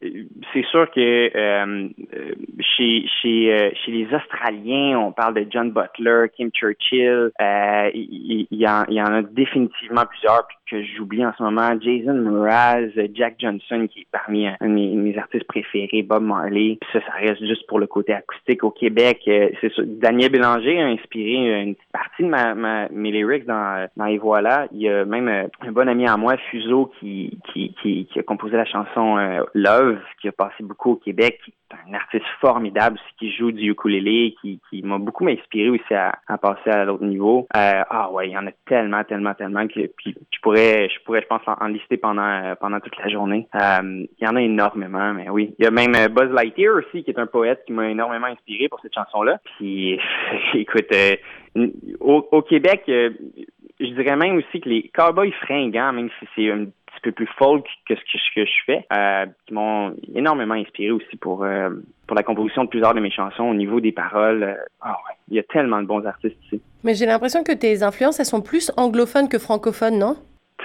c'est 0.52 0.64
sûr 0.66 0.90
que 0.90 1.00
euh, 1.34 1.88
chez 2.60 3.06
chez 3.22 3.54
euh, 3.54 3.70
chez 3.84 3.92
les 3.92 4.06
Australiens, 4.14 4.98
on 4.98 5.12
parle 5.12 5.34
de 5.34 5.46
John 5.50 5.70
Butler, 5.70 6.26
Kim 6.36 6.50
Churchill. 6.50 7.30
Euh, 7.40 7.90
il, 7.94 8.46
y, 8.50 8.68
en, 8.68 8.84
il 8.88 8.94
y 8.94 9.02
en 9.02 9.12
a 9.12 9.22
définitivement 9.22 10.04
plusieurs 10.10 10.46
que 10.70 10.82
j'oublie 10.96 11.24
en 11.24 11.32
ce 11.36 11.42
moment. 11.42 11.70
Jason 11.80 12.14
Mraz, 12.14 12.90
Jack 13.14 13.36
Johnson, 13.38 13.88
qui 13.90 14.00
est 14.00 14.06
parmi 14.12 14.46
un 14.46 14.56
de 14.60 14.66
mes, 14.68 15.18
artistes 15.18 15.46
préférés, 15.46 16.02
Bob 16.02 16.22
Marley. 16.22 16.78
ça, 16.92 17.00
ça 17.00 17.12
reste 17.18 17.44
juste 17.44 17.66
pour 17.66 17.78
le 17.78 17.86
côté 17.86 18.12
acoustique 18.12 18.62
au 18.62 18.70
Québec. 18.70 19.22
C'est 19.24 19.72
Daniel 19.80 20.30
Bélanger 20.30 20.80
a 20.80 20.86
inspiré 20.86 21.29
une 21.34 21.74
partie 21.92 22.22
de 22.22 22.28
ma, 22.28 22.88
mes 22.90 23.10
lyrics 23.10 23.46
dans, 23.46 23.88
dans. 23.96 24.06
Il 24.72 24.80
y 24.80 24.88
a 24.88 25.04
même 25.04 25.28
euh, 25.28 25.46
un 25.60 25.72
bon 25.72 25.88
ami 25.88 26.06
à 26.06 26.16
moi, 26.16 26.36
Fuso, 26.50 26.92
qui, 26.98 27.38
qui, 27.52 27.74
qui, 27.82 28.18
a 28.18 28.22
composé 28.22 28.56
la 28.56 28.64
chanson 28.64 29.18
euh, 29.18 29.42
Love, 29.54 29.98
qui 30.20 30.28
a 30.28 30.32
passé 30.32 30.62
beaucoup 30.62 30.92
au 30.92 30.96
Québec, 30.96 31.40
qui 31.44 31.50
est 31.50 31.90
un 31.90 31.94
artiste 31.94 32.24
formidable 32.40 32.98
qui 33.18 33.32
joue 33.32 33.52
du 33.52 33.70
ukulélé, 33.70 34.34
qui, 34.40 34.60
qui 34.68 34.82
m'a 34.82 34.98
beaucoup 34.98 35.28
inspiré 35.28 35.70
aussi 35.70 35.94
à, 35.94 36.18
à 36.26 36.38
passer 36.38 36.70
à 36.70 36.84
l'autre 36.84 37.04
niveau. 37.04 37.46
Euh, 37.56 37.82
ah 37.88 38.10
ouais, 38.10 38.28
il 38.28 38.32
y 38.32 38.38
en 38.38 38.46
a 38.46 38.52
tellement, 38.66 39.04
tellement, 39.04 39.34
tellement 39.34 39.66
que 39.66 39.86
puis 39.96 40.14
je 40.30 40.40
pourrais, 40.40 40.88
je 40.88 41.04
pourrais, 41.04 41.22
je 41.22 41.26
pense, 41.26 41.42
en, 41.46 41.66
lister 41.66 41.96
pendant 41.96 42.54
pendant 42.60 42.80
toute 42.80 42.96
la 42.98 43.08
journée. 43.08 43.46
il 43.54 44.08
y 44.20 44.26
en 44.26 44.36
a 44.36 44.42
énormément, 44.42 45.12
mais 45.14 45.28
oui. 45.28 45.54
Il 45.58 45.64
y 45.64 45.68
a 45.68 45.70
même 45.70 45.92
Buzz 46.08 46.30
Lightyear 46.32 46.74
aussi, 46.76 47.04
qui 47.04 47.10
est 47.10 47.18
un 47.18 47.26
poète 47.26 47.62
qui 47.66 47.72
m'a 47.72 47.88
énormément 47.88 48.26
inspiré 48.26 48.68
pour 48.68 48.80
cette 48.80 48.94
chanson-là. 48.94 49.38
Puis 49.56 49.98
écoute, 50.54 50.92
au, 52.00 52.42
Québec, 52.42 52.82
euh, 52.88 53.10
je 53.78 53.86
dirais 53.86 54.16
même 54.16 54.36
aussi 54.36 54.60
que 54.60 54.68
les 54.68 54.90
cowboys 54.94 55.32
fringants, 55.42 55.92
même 55.92 56.10
si 56.18 56.26
c'est 56.34 56.50
un 56.50 56.64
petit 56.64 57.00
peu 57.02 57.12
plus 57.12 57.28
folk 57.38 57.66
que 57.88 57.94
ce 57.94 58.34
que, 58.34 58.44
je 58.44 58.64
fais, 58.66 58.86
euh, 58.92 59.26
qui 59.46 59.54
m'ont 59.54 59.94
énormément 60.14 60.54
inspiré 60.54 60.90
aussi 60.90 61.16
pour 61.16 61.44
euh, 61.44 61.70
pour 62.06 62.16
la 62.16 62.22
composition 62.22 62.64
de 62.64 62.68
plusieurs 62.68 62.94
de 62.94 63.00
mes 63.00 63.10
chansons 63.10 63.44
au 63.44 63.54
niveau 63.54 63.80
des 63.80 63.92
paroles. 63.92 64.56
Ah 64.80 64.96
il 65.30 65.36
y 65.36 65.38
a 65.38 65.44
tellement 65.44 65.80
de 65.80 65.86
bons 65.86 66.04
artistes 66.04 66.36
ici. 66.46 66.60
Mais 66.82 66.94
j'ai 66.94 67.06
l'impression 67.06 67.44
que 67.44 67.52
tes 67.52 67.82
influences, 67.82 68.18
elles 68.18 68.26
sont 68.26 68.42
plus 68.42 68.72
anglophones 68.76 69.28
que 69.28 69.38
francophones, 69.38 69.98
non? 69.98 70.16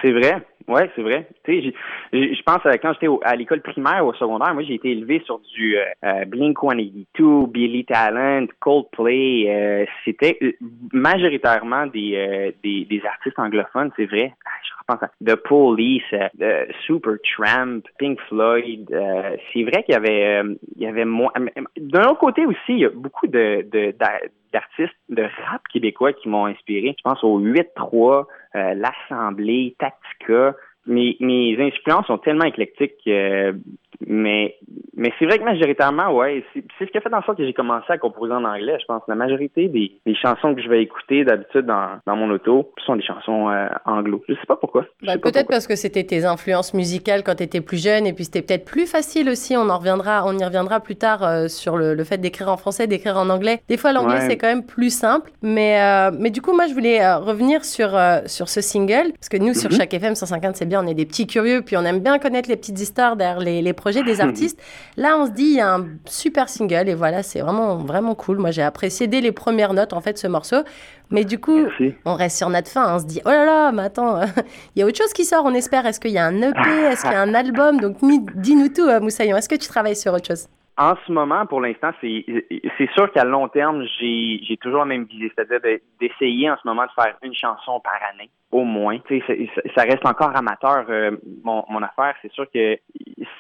C'est 0.06 0.12
vrai. 0.12 0.36
Oui, 0.68 0.82
c'est 0.96 1.02
vrai. 1.02 1.28
Tu 1.44 1.64
sais, 1.64 1.74
je 2.14 2.42
pense 2.44 2.62
quand 2.80 2.94
j'étais 2.94 3.08
à 3.24 3.36
l'école 3.36 3.62
primaire 3.62 4.06
ou 4.06 4.10
au 4.10 4.14
secondaire, 4.14 4.54
moi 4.54 4.62
j'ai 4.62 4.76
été 4.76 4.92
élevé 4.92 5.20
sur 5.26 5.40
du 5.40 5.78
euh, 5.78 5.84
euh 6.04 6.26
Blink 6.26 6.60
182, 6.60 7.48
Billy 7.48 7.86
Talent, 7.86 8.46
Coldplay. 8.60 9.46
Euh, 9.48 9.86
c'était 10.04 10.38
euh, 10.44 10.52
majoritairement 10.94 11.88
des, 11.88 12.54
des, 12.64 13.02
artistes 13.04 13.40
anglophones, 13.40 13.92
c'est 13.96 14.06
vrai. 14.06 14.34
Ah, 14.46 14.50
je 14.64 14.94
repense 14.94 15.10
à 15.10 15.12
The 15.26 15.36
Police, 15.36 16.04
Super 16.86 17.16
Tramp, 17.24 17.82
Pink 17.98 18.20
Floyd. 18.28 18.88
c'est 19.54 19.64
vrai 19.64 19.84
qu'il 19.84 19.94
y 19.94 19.98
avait 19.98 20.42
il 20.76 20.84
y 20.84 20.88
avait 20.88 21.06
moins. 21.06 21.32
D'un 21.78 22.10
autre 22.10 22.20
côté 22.20 22.46
aussi, 22.46 22.60
il 22.70 22.80
y 22.80 22.86
a 22.86 22.90
beaucoup 22.90 23.28
de, 23.28 23.66
de 23.72 23.92
d'artistes 24.56 24.96
de 25.10 25.24
rap 25.24 25.62
québécois 25.72 26.14
qui 26.14 26.30
m'ont 26.30 26.46
inspiré. 26.46 26.96
Je 26.98 27.02
pense 27.04 27.22
au 27.24 27.40
8-3, 27.40 28.26
euh, 28.56 28.74
l'Assemblée, 28.74 29.76
Tactica. 29.78 30.56
Mes, 30.88 31.18
mes 31.20 31.58
influences 31.60 32.06
sont 32.08 32.20
tellement 32.20 32.46
éclectiques 32.46 32.94
que 33.04 33.54
mais, 34.08 34.56
mais 34.96 35.12
c'est 35.18 35.26
vrai 35.26 35.40
que 35.40 35.44
majoritairement, 35.44 36.12
ouais, 36.14 36.44
c'est 36.54 36.86
ce 36.86 36.92
qui 36.92 36.98
a 36.98 37.02
fait 37.02 37.14
en 37.14 37.22
sorte 37.24 37.38
que 37.38 37.46
j'ai 37.46 37.54
commencé 37.54 37.86
à 37.90 37.98
composer 37.98 38.34
en 38.34 38.44
anglais. 38.44 38.78
Je 38.80 38.86
pense 38.86 39.02
la 39.08 39.16
majorité 39.16 39.68
des, 39.68 39.92
des 40.06 40.16
chansons 40.16 40.56
que 40.56 40.62
je 40.62 40.70
vais 40.70 40.82
écouter 40.82 41.24
d'habitude 41.24 41.66
dans, 41.66 42.00
dans 42.06 42.16
mon 42.16 42.30
auto 42.32 42.72
sont 42.86 42.96
des 42.96 43.04
chansons 43.04 43.50
euh, 43.50 43.68
anglo. 43.86 44.24
Je 44.28 44.34
sais 44.34 44.46
pas 44.48 44.56
pourquoi. 44.56 44.86
Bah, 45.04 45.18
peut-être 45.18 45.48
parce 45.48 45.68
que 45.68 45.76
c'était 45.76 46.04
tes 46.04 46.26
influences 46.26 46.74
musicales 46.74 47.24
quand 47.24 47.36
tu 47.36 47.44
étais 47.44 47.62
plus 47.62 47.84
jeune 47.84 48.06
et 48.06 48.14
puis 48.14 48.26
c'était 48.26 48.42
peut-être 48.42 48.66
plus 48.66 48.86
facile 48.86 49.30
aussi. 49.30 49.56
On 49.58 49.70
en 49.70 49.78
reviendra, 49.78 50.24
on 50.26 50.38
y 50.38 50.44
reviendra 50.44 50.80
plus 50.80 50.96
tard 50.96 51.24
euh, 51.24 51.48
sur 51.48 51.78
le, 51.78 51.94
le 51.94 52.04
fait 52.04 52.18
d'écrire 52.18 52.50
en 52.50 52.58
français, 52.58 52.88
d'écrire 52.88 53.18
en 53.18 53.30
anglais. 53.30 53.62
Des 53.68 53.78
fois, 53.78 53.92
l'anglais 53.94 54.22
c'est 54.22 54.38
quand 54.38 54.48
même 54.48 54.66
plus 54.66 54.90
simple. 54.90 55.32
Mais, 55.42 55.82
euh, 55.82 56.12
mais 56.18 56.30
du 56.30 56.42
coup, 56.42 56.54
moi, 56.54 56.68
je 56.68 56.74
voulais 56.74 57.14
revenir 57.16 57.64
sur, 57.66 57.98
sur 58.26 58.50
ce 58.50 58.62
single 58.62 59.12
parce 59.14 59.30
que 59.30 59.38
nous, 59.38 59.54
sur 59.54 59.72
chaque 59.72 59.94
FM 59.94 60.16
150, 60.16 60.56
c'est 60.56 60.66
bien, 60.66 60.84
on 60.84 60.88
est 60.88 60.94
des 60.94 61.06
petits 61.06 61.28
curieux 61.28 61.62
puis 61.62 61.78
on 61.78 61.84
aime 61.84 62.00
bien 62.00 62.20
connaître 62.20 62.50
les 62.50 62.56
petites 62.56 62.80
histoires 62.80 63.16
derrière 63.16 63.40
les, 63.40 63.62
les 63.62 63.74
projets 63.86 64.02
des 64.02 64.20
artistes. 64.20 64.60
Là, 64.98 65.16
on 65.20 65.28
se 65.28 65.32
dit, 65.32 65.44
il 65.44 65.58
y 65.58 65.62
a 65.62 65.76
un 65.76 65.86
super 66.08 66.50
single 66.50 66.90
et 66.90 66.96
voilà, 66.96 67.22
c'est 67.22 67.42
vraiment, 67.42 67.78
vraiment 67.78 68.16
cool. 68.16 68.40
Moi, 68.40 68.50
j'ai 68.50 68.64
apprécié 68.64 69.06
dès 69.06 69.22
les 69.22 69.32
premières 69.32 69.76
notes, 69.76 69.94
en 69.94 70.02
fait, 70.02 70.18
ce 70.18 70.26
morceau. 70.26 70.64
Mais 71.12 71.24
du 71.24 71.38
coup, 71.38 71.68
on 72.04 72.16
reste 72.16 72.38
sur 72.38 72.50
notre 72.50 72.68
fin. 72.68 72.96
On 72.96 73.00
se 73.00 73.06
dit, 73.06 73.22
oh 73.26 73.30
là 73.30 73.46
là, 73.46 73.72
mais 73.72 73.84
attends, 73.84 74.22
il 74.76 74.80
y 74.80 74.82
a 74.82 74.88
autre 74.88 74.98
chose 74.98 75.14
qui 75.14 75.24
sort, 75.24 75.46
on 75.46 75.54
espère. 75.54 75.86
Est-ce 75.86 76.00
qu'il 76.00 76.10
y 76.10 76.18
a 76.18 76.26
un 76.26 76.42
EP 76.42 76.58
Est-ce 76.58 77.04
qu'il 77.04 77.12
y 77.12 77.14
a 77.14 77.22
un 77.22 77.36
album? 77.36 77.80
Donc, 77.80 77.98
dis-nous 78.38 78.70
tout, 78.70 78.90
euh, 78.90 79.00
Moussaillon. 79.00 79.38
Est-ce 79.38 79.50
que 79.50 79.56
tu 79.56 79.68
travailles 79.68 79.96
sur 79.96 80.14
autre 80.14 80.26
chose? 80.26 80.48
En 80.78 80.96
ce 81.06 81.12
moment, 81.12 81.46
pour 81.46 81.62
l'instant, 81.62 81.92
c'est 82.02 82.26
sûr 82.94 83.12
qu'à 83.14 83.24
long 83.24 83.48
terme, 83.48 83.84
j'ai 84.00 84.58
toujours 84.62 84.80
la 84.80 84.86
même 84.86 85.06
visée, 85.06 85.32
c'est-à-dire 85.36 85.80
d'essayer 86.00 86.50
en 86.50 86.58
ce 86.58 86.68
moment 86.68 86.84
de 86.84 86.92
faire 87.02 87.16
une 87.24 87.34
chanson 87.34 87.80
par 87.80 88.00
année 88.12 88.30
au 88.56 88.64
moins. 88.64 88.98
Tu 89.08 89.22
sais, 89.28 89.50
ça 89.76 89.84
reste 89.84 90.06
encore 90.06 90.36
amateur, 90.36 90.86
euh, 90.90 91.12
mon, 91.44 91.66
mon 91.70 91.82
affaire. 91.82 92.16
C'est 92.22 92.32
sûr 92.32 92.46
que 92.52 92.78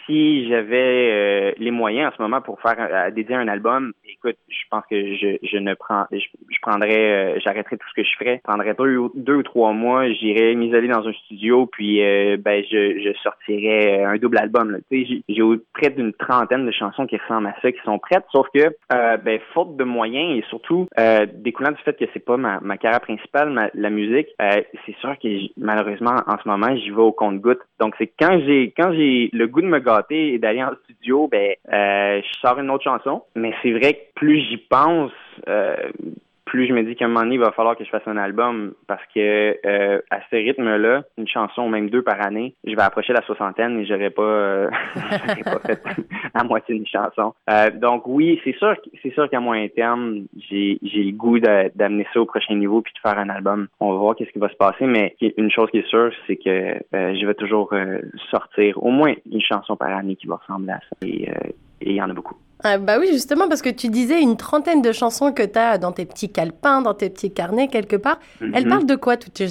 si 0.05 0.49
j'avais 0.49 1.11
euh, 1.11 1.51
les 1.57 1.71
moyens 1.71 2.11
en 2.11 2.17
ce 2.17 2.21
moment 2.21 2.41
pour 2.41 2.59
faire 2.59 2.75
à 2.79 3.11
dédier 3.11 3.35
un 3.35 3.47
album, 3.47 3.93
écoute, 4.05 4.35
je 4.49 4.63
pense 4.69 4.83
que 4.89 5.15
je, 5.15 5.37
je 5.41 5.57
ne 5.57 5.73
prends, 5.73 6.06
je, 6.11 6.59
prendrais, 6.61 7.35
euh, 7.35 7.39
j'arrêterais 7.44 7.77
tout 7.77 7.87
ce 7.89 8.01
que 8.01 8.07
je 8.07 8.15
ferais, 8.18 8.37
je 8.37 8.51
prendrais 8.51 8.73
deux, 8.73 9.09
deux 9.15 9.35
ou 9.35 9.44
trois 9.44 9.71
mois, 9.71 10.11
j'irais 10.11 10.54
m'isoler 10.56 10.89
dans 10.89 11.07
un 11.07 11.13
studio, 11.13 11.65
puis 11.65 11.99
ben 11.99 12.63
je, 12.69 12.99
je 12.99 13.18
sortirais 13.23 14.04
un 14.04 14.18
double 14.18 14.37
album. 14.37 14.80
Tu 14.92 15.06
sais, 15.06 15.23
j'ai 15.30 15.42
près 15.73 15.92
d'une 15.92 16.13
trentaine 16.13 16.65
de 16.65 16.71
chansons 16.71 17.07
qui 17.07 17.15
à 17.29 17.55
ça, 17.61 17.71
qui 17.71 17.79
sont 17.83 17.99
prêtes, 17.99 18.25
sauf 18.31 18.47
que 18.53 18.75
ben 18.89 19.39
faute 19.53 19.77
de 19.77 19.83
moyens 19.83 20.37
et 20.37 20.44
surtout 20.49 20.87
découlant 21.33 21.71
du 21.71 21.81
fait 21.83 21.97
que 21.97 22.05
c'est 22.13 22.23
pas 22.23 22.37
ma, 22.37 22.77
carrière 22.77 23.01
principale, 23.01 23.71
la 23.73 23.89
musique, 23.89 24.27
c'est 24.39 24.95
que 25.13 25.49
malheureusement 25.57 26.15
en 26.27 26.37
ce 26.41 26.47
moment 26.47 26.75
j'y 26.75 26.89
vais 26.89 27.01
au 27.01 27.11
compte-goutte. 27.11 27.61
Donc 27.79 27.95
c'est 27.97 28.11
quand 28.19 28.39
j'ai 28.45 28.73
quand 28.77 28.94
j'ai 28.94 29.29
le 29.33 29.47
goût 29.47 29.61
de 29.61 29.67
me 29.67 29.79
gâter 29.79 30.33
et 30.33 30.39
d'aller 30.39 30.63
en 30.63 30.71
studio, 30.83 31.27
ben 31.27 31.53
euh, 31.71 32.21
je 32.21 32.39
sors 32.39 32.59
une 32.59 32.69
autre 32.69 32.83
chanson. 32.83 33.23
Mais 33.35 33.53
c'est 33.61 33.71
vrai 33.71 33.94
que 33.94 33.99
plus 34.15 34.39
j'y 34.41 34.57
pense, 34.57 35.11
euh, 35.47 35.75
plus 36.45 36.68
je 36.68 36.73
me 36.73 36.83
dis 36.83 36.95
qu'à 36.95 37.06
un 37.06 37.07
moment 37.07 37.21
donné, 37.21 37.35
il 37.35 37.42
va 37.42 37.52
falloir 37.52 37.75
que 37.75 37.83
je 37.83 37.90
fasse 37.90 38.07
un 38.07 38.18
album 38.18 38.73
parce 38.87 39.04
que 39.14 39.57
euh, 39.66 39.99
à 40.11 40.19
ce 40.30 40.35
rythme-là, 40.35 41.04
une 41.18 41.28
chanson, 41.28 41.68
même 41.68 41.90
deux 41.90 42.04
par 42.04 42.23
année, 42.25 42.54
je 42.66 42.75
vais 42.75 42.81
approcher 42.81 43.14
la 43.14 43.21
soixantaine 43.23 43.80
et 43.80 43.85
j'aurais 43.85 44.11
pas, 44.11 44.21
euh, 44.21 44.69
pas 45.44 45.59
fait 45.66 45.81
la 46.35 46.44
moitié 46.44 46.75
d'une 46.75 46.87
chanson. 46.87 47.33
Euh, 47.49 47.71
donc 47.71 48.04
oui, 48.06 48.40
c'est 48.44 48.56
sûr, 48.57 48.75
c'est 49.02 49.14
sûr 49.14 49.30
qu'à 49.30 49.40
moyen 49.40 49.68
terme, 49.69 50.25
j'ai 50.49 50.78
j'ai 50.83 51.04
le 51.04 51.11
goût 51.11 51.40
d'amener 51.40 52.07
ça 52.14 52.21
au 52.21 52.25
prochain 52.25 52.56
niveau 52.56 52.81
puis 52.81 52.94
de 52.94 52.99
faire 52.99 53.18
un 53.18 53.30
album. 53.30 53.68
On 53.80 53.92
va 53.92 53.97
voir 53.97 54.16
qu'est-ce 54.16 54.31
qui 54.31 54.40
va 54.40 54.49
se 54.49 54.56
passer, 54.56 54.85
mais 54.85 55.16
une 55.37 55.52
chose 55.52 55.69
qui 55.71 55.80
est 55.80 55.87
sûre, 55.87 56.11
c'est 56.28 56.37
que 56.37 56.75
je 56.94 57.25
vais 57.25 57.33
toujours 57.33 57.73
sortir 58.30 58.81
au 58.83 58.92
moins 58.92 59.14
une 59.31 59.42
chanson 59.42 59.75
par 59.75 59.90
année 59.90 60.16
qui 60.16 60.28
va 60.28 60.35
ressembler 60.35 60.73
à 60.73 60.80
ça. 60.80 60.95
Et 61.07 61.28
il 61.85 61.95
y 61.95 62.01
en 62.01 62.09
a 62.09 62.13
beaucoup. 62.13 62.35
Ah, 62.63 62.77
bah 62.77 62.97
oui, 62.99 63.07
justement, 63.11 63.47
parce 63.47 63.61
que 63.61 63.69
tu 63.69 63.89
disais 63.89 64.21
une 64.21 64.37
trentaine 64.37 64.81
de 64.81 64.92
chansons 64.92 65.33
que 65.33 65.44
tu 65.44 65.59
as 65.59 65.77
dans 65.77 65.92
tes 65.92 66.06
petits 66.06 66.31
calepins, 66.31 66.81
dans 66.81 66.94
tes 66.94 67.09
petits 67.09 67.33
carnets 67.33 67.68
quelque 67.68 67.95
part. 67.95 68.19
Elles 68.42 68.63
mhm. 68.63 68.69
parlent 68.69 68.85
de 68.85 68.95
quoi, 68.95 69.18
toutes, 69.18 69.42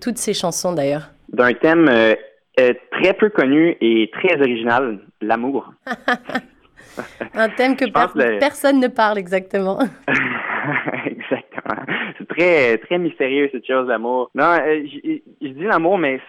toutes 0.00 0.18
ces 0.18 0.34
chansons 0.34 0.72
d'ailleurs? 0.72 1.10
D'un 1.32 1.52
thème 1.54 1.88
euh, 1.88 2.14
euh, 2.60 2.72
très 2.92 3.14
peu 3.14 3.30
connu 3.30 3.76
et 3.80 4.10
très 4.12 4.38
original, 4.40 5.00
l'amour. 5.20 5.72
Un 7.34 7.48
thème 7.48 7.76
que 7.76 7.86
personne 8.38 8.78
ne 8.78 8.88
parle 8.88 9.18
exactement. 9.18 9.78
exactement. 11.06 11.82
C'est 12.18 12.28
très, 12.28 12.78
très 12.78 12.98
mystérieux 12.98 13.48
cette 13.52 13.66
chose, 13.66 13.88
l'amour. 13.88 14.30
Non, 14.34 14.44
euh, 14.60 14.82
je 15.40 15.48
dis 15.48 15.64
l'amour, 15.64 15.98
mais 15.98 16.20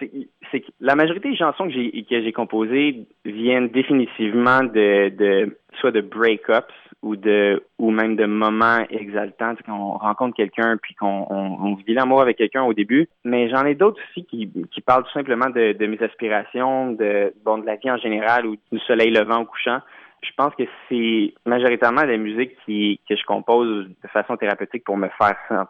c'est 0.52 0.60
que 0.60 0.70
la 0.80 0.94
majorité 0.94 1.30
des 1.30 1.36
chansons 1.36 1.66
que 1.66 1.72
j'ai 1.72 2.04
que 2.04 2.22
j'ai 2.22 2.32
composées 2.32 3.06
viennent 3.24 3.68
définitivement 3.68 4.62
de, 4.62 5.08
de 5.08 5.58
soit 5.80 5.90
de 5.90 6.02
break-ups 6.02 6.74
ou 7.02 7.16
de 7.16 7.64
ou 7.78 7.90
même 7.90 8.14
de 8.14 8.26
moments 8.26 8.84
exaltants, 8.90 9.56
qu'on 9.66 9.94
rencontre 9.94 10.36
quelqu'un 10.36 10.76
puis 10.80 10.94
qu'on 10.94 11.26
on, 11.28 11.74
vit 11.74 11.94
l'amour 11.94 12.20
avec 12.20 12.36
quelqu'un 12.36 12.62
au 12.62 12.74
début. 12.74 13.08
Mais 13.24 13.48
j'en 13.48 13.64
ai 13.64 13.74
d'autres 13.74 14.00
aussi 14.10 14.24
qui, 14.26 14.48
qui 14.70 14.80
parlent 14.80 15.04
tout 15.04 15.12
simplement 15.12 15.50
de, 15.50 15.86
mes 15.86 16.00
aspirations, 16.02 16.92
de 16.92 17.34
bon 17.44 17.58
de 17.58 17.66
la 17.66 17.76
vie 17.76 17.90
en 17.90 17.96
général 17.98 18.46
ou 18.46 18.56
du 18.70 18.78
soleil 18.80 19.10
levant 19.10 19.40
au 19.40 19.46
couchant 19.46 19.80
je 20.24 20.30
pense 20.36 20.54
que 20.54 20.62
c'est 20.88 21.34
majoritairement 21.44 22.04
la 22.04 22.16
musique 22.16 22.52
qui, 22.64 23.00
que 23.08 23.16
je 23.16 23.24
compose 23.24 23.88
de 23.88 24.08
façon 24.08 24.36
thérapeutique 24.36 24.84
pour 24.84 24.96
me 24.96 25.08
faire 25.18 25.66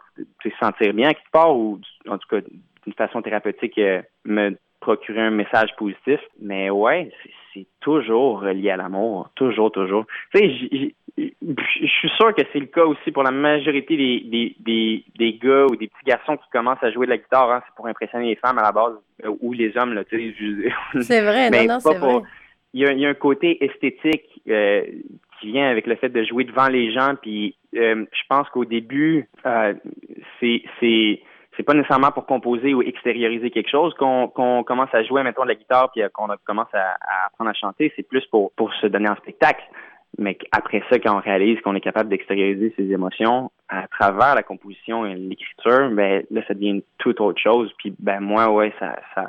sentir 0.59 0.93
bien 0.93 1.11
quelque 1.11 1.31
part 1.31 1.57
ou 1.57 1.79
en 2.07 2.19
tout 2.19 2.27
cas 2.29 2.41
d'une 2.85 2.93
façon 2.93 3.21
thérapeutique 3.21 3.77
euh, 3.77 4.01
me 4.25 4.55
procurer 4.83 5.21
un 5.21 5.31
message 5.31 5.75
positif. 5.77 6.19
Mais 6.41 6.69
ouais, 6.69 7.11
c'est 7.53 7.65
toujours 7.79 8.41
relié 8.41 8.69
à 8.69 8.77
l'amour. 8.77 9.29
Toujours, 9.35 9.71
toujours. 9.71 10.05
Tu 10.33 10.39
sais, 10.39 10.93
je 11.17 11.87
suis 11.87 12.09
sûr 12.17 12.33
que 12.35 12.41
c'est 12.51 12.59
le 12.59 12.67
cas 12.67 12.85
aussi 12.85 13.11
pour 13.11 13.23
la 13.23 13.31
majorité 13.31 13.95
des, 13.95 14.19
des, 14.21 14.55
des, 14.59 15.05
des, 15.17 15.33
gars 15.33 15.65
ou 15.65 15.75
des 15.75 15.87
petits 15.87 16.05
garçons 16.05 16.37
qui 16.37 16.49
commencent 16.51 16.83
à 16.83 16.91
jouer 16.91 17.05
de 17.05 17.11
la 17.11 17.17
guitare. 17.17 17.51
Hein, 17.51 17.61
c'est 17.65 17.75
pour 17.75 17.87
impressionner 17.87 18.29
les 18.29 18.35
femmes 18.35 18.57
à 18.57 18.63
la 18.63 18.71
base 18.71 18.93
euh, 19.23 19.35
ou 19.41 19.53
les 19.53 19.75
hommes. 19.77 19.93
Là, 19.93 20.03
tu 20.03 20.33
sais, 20.33 21.01
c'est 21.01 21.21
vrai, 21.21 21.49
non, 21.49 21.73
non, 21.73 21.79
c'est 21.79 21.97
vrai 21.97 22.21
il 22.73 22.81
y, 22.81 22.85
a, 22.85 22.91
il 22.91 22.99
y 22.99 23.05
a 23.05 23.09
un 23.09 23.13
côté 23.13 23.63
esthétique 23.63 24.41
euh, 24.49 24.83
qui 25.39 25.51
vient 25.51 25.69
avec 25.69 25.85
le 25.87 25.95
fait 25.95 26.09
de 26.09 26.23
jouer 26.23 26.43
devant 26.43 26.67
les 26.67 26.91
gens. 26.91 27.13
Puis 27.21 27.55
euh, 27.75 28.05
je 28.11 28.21
pense 28.27 28.49
qu'au 28.49 28.65
début, 28.65 29.29
euh, 29.45 29.73
c'est 30.39 31.21
c'est 31.55 31.63
pas 31.63 31.73
nécessairement 31.73 32.11
pour 32.11 32.25
composer 32.25 32.73
ou 32.73 32.81
extérioriser 32.81 33.51
quelque 33.51 33.69
chose 33.69 33.93
qu'on 33.95 34.63
commence 34.63 34.93
à 34.93 35.03
jouer 35.03 35.23
mettons 35.23 35.43
de 35.43 35.49
la 35.49 35.55
guitare 35.55 35.91
puis 35.91 36.01
qu'on 36.13 36.27
commence 36.45 36.73
à, 36.73 36.95
à, 37.01 37.27
apprendre 37.27 37.49
à 37.49 37.53
chanter. 37.53 37.91
C'est 37.95 38.07
plus 38.07 38.25
pour 38.27 38.51
pour 38.53 38.73
se 38.75 38.87
donner 38.87 39.07
un 39.07 39.15
spectacle. 39.15 39.63
Mais 40.19 40.37
après 40.51 40.83
ça, 40.91 40.99
quand 40.99 41.17
on 41.17 41.21
réalise 41.21 41.59
qu'on 41.61 41.73
est 41.73 41.81
capable 41.81 42.09
d'extérioriser 42.09 42.71
ses 42.77 42.91
émotions 42.91 43.51
à 43.67 43.87
travers 43.87 44.35
la 44.35 44.43
composition 44.43 45.07
et 45.07 45.15
l'écriture, 45.15 45.89
ben 45.89 46.23
là, 46.29 46.41
ça 46.47 46.53
devient 46.53 46.69
une 46.69 46.81
toute 46.99 47.19
autre 47.19 47.41
chose. 47.41 47.73
Puis 47.79 47.95
ben 47.97 48.19
moi, 48.19 48.51
ouais, 48.51 48.71
ça, 48.79 48.95
ça 49.15 49.27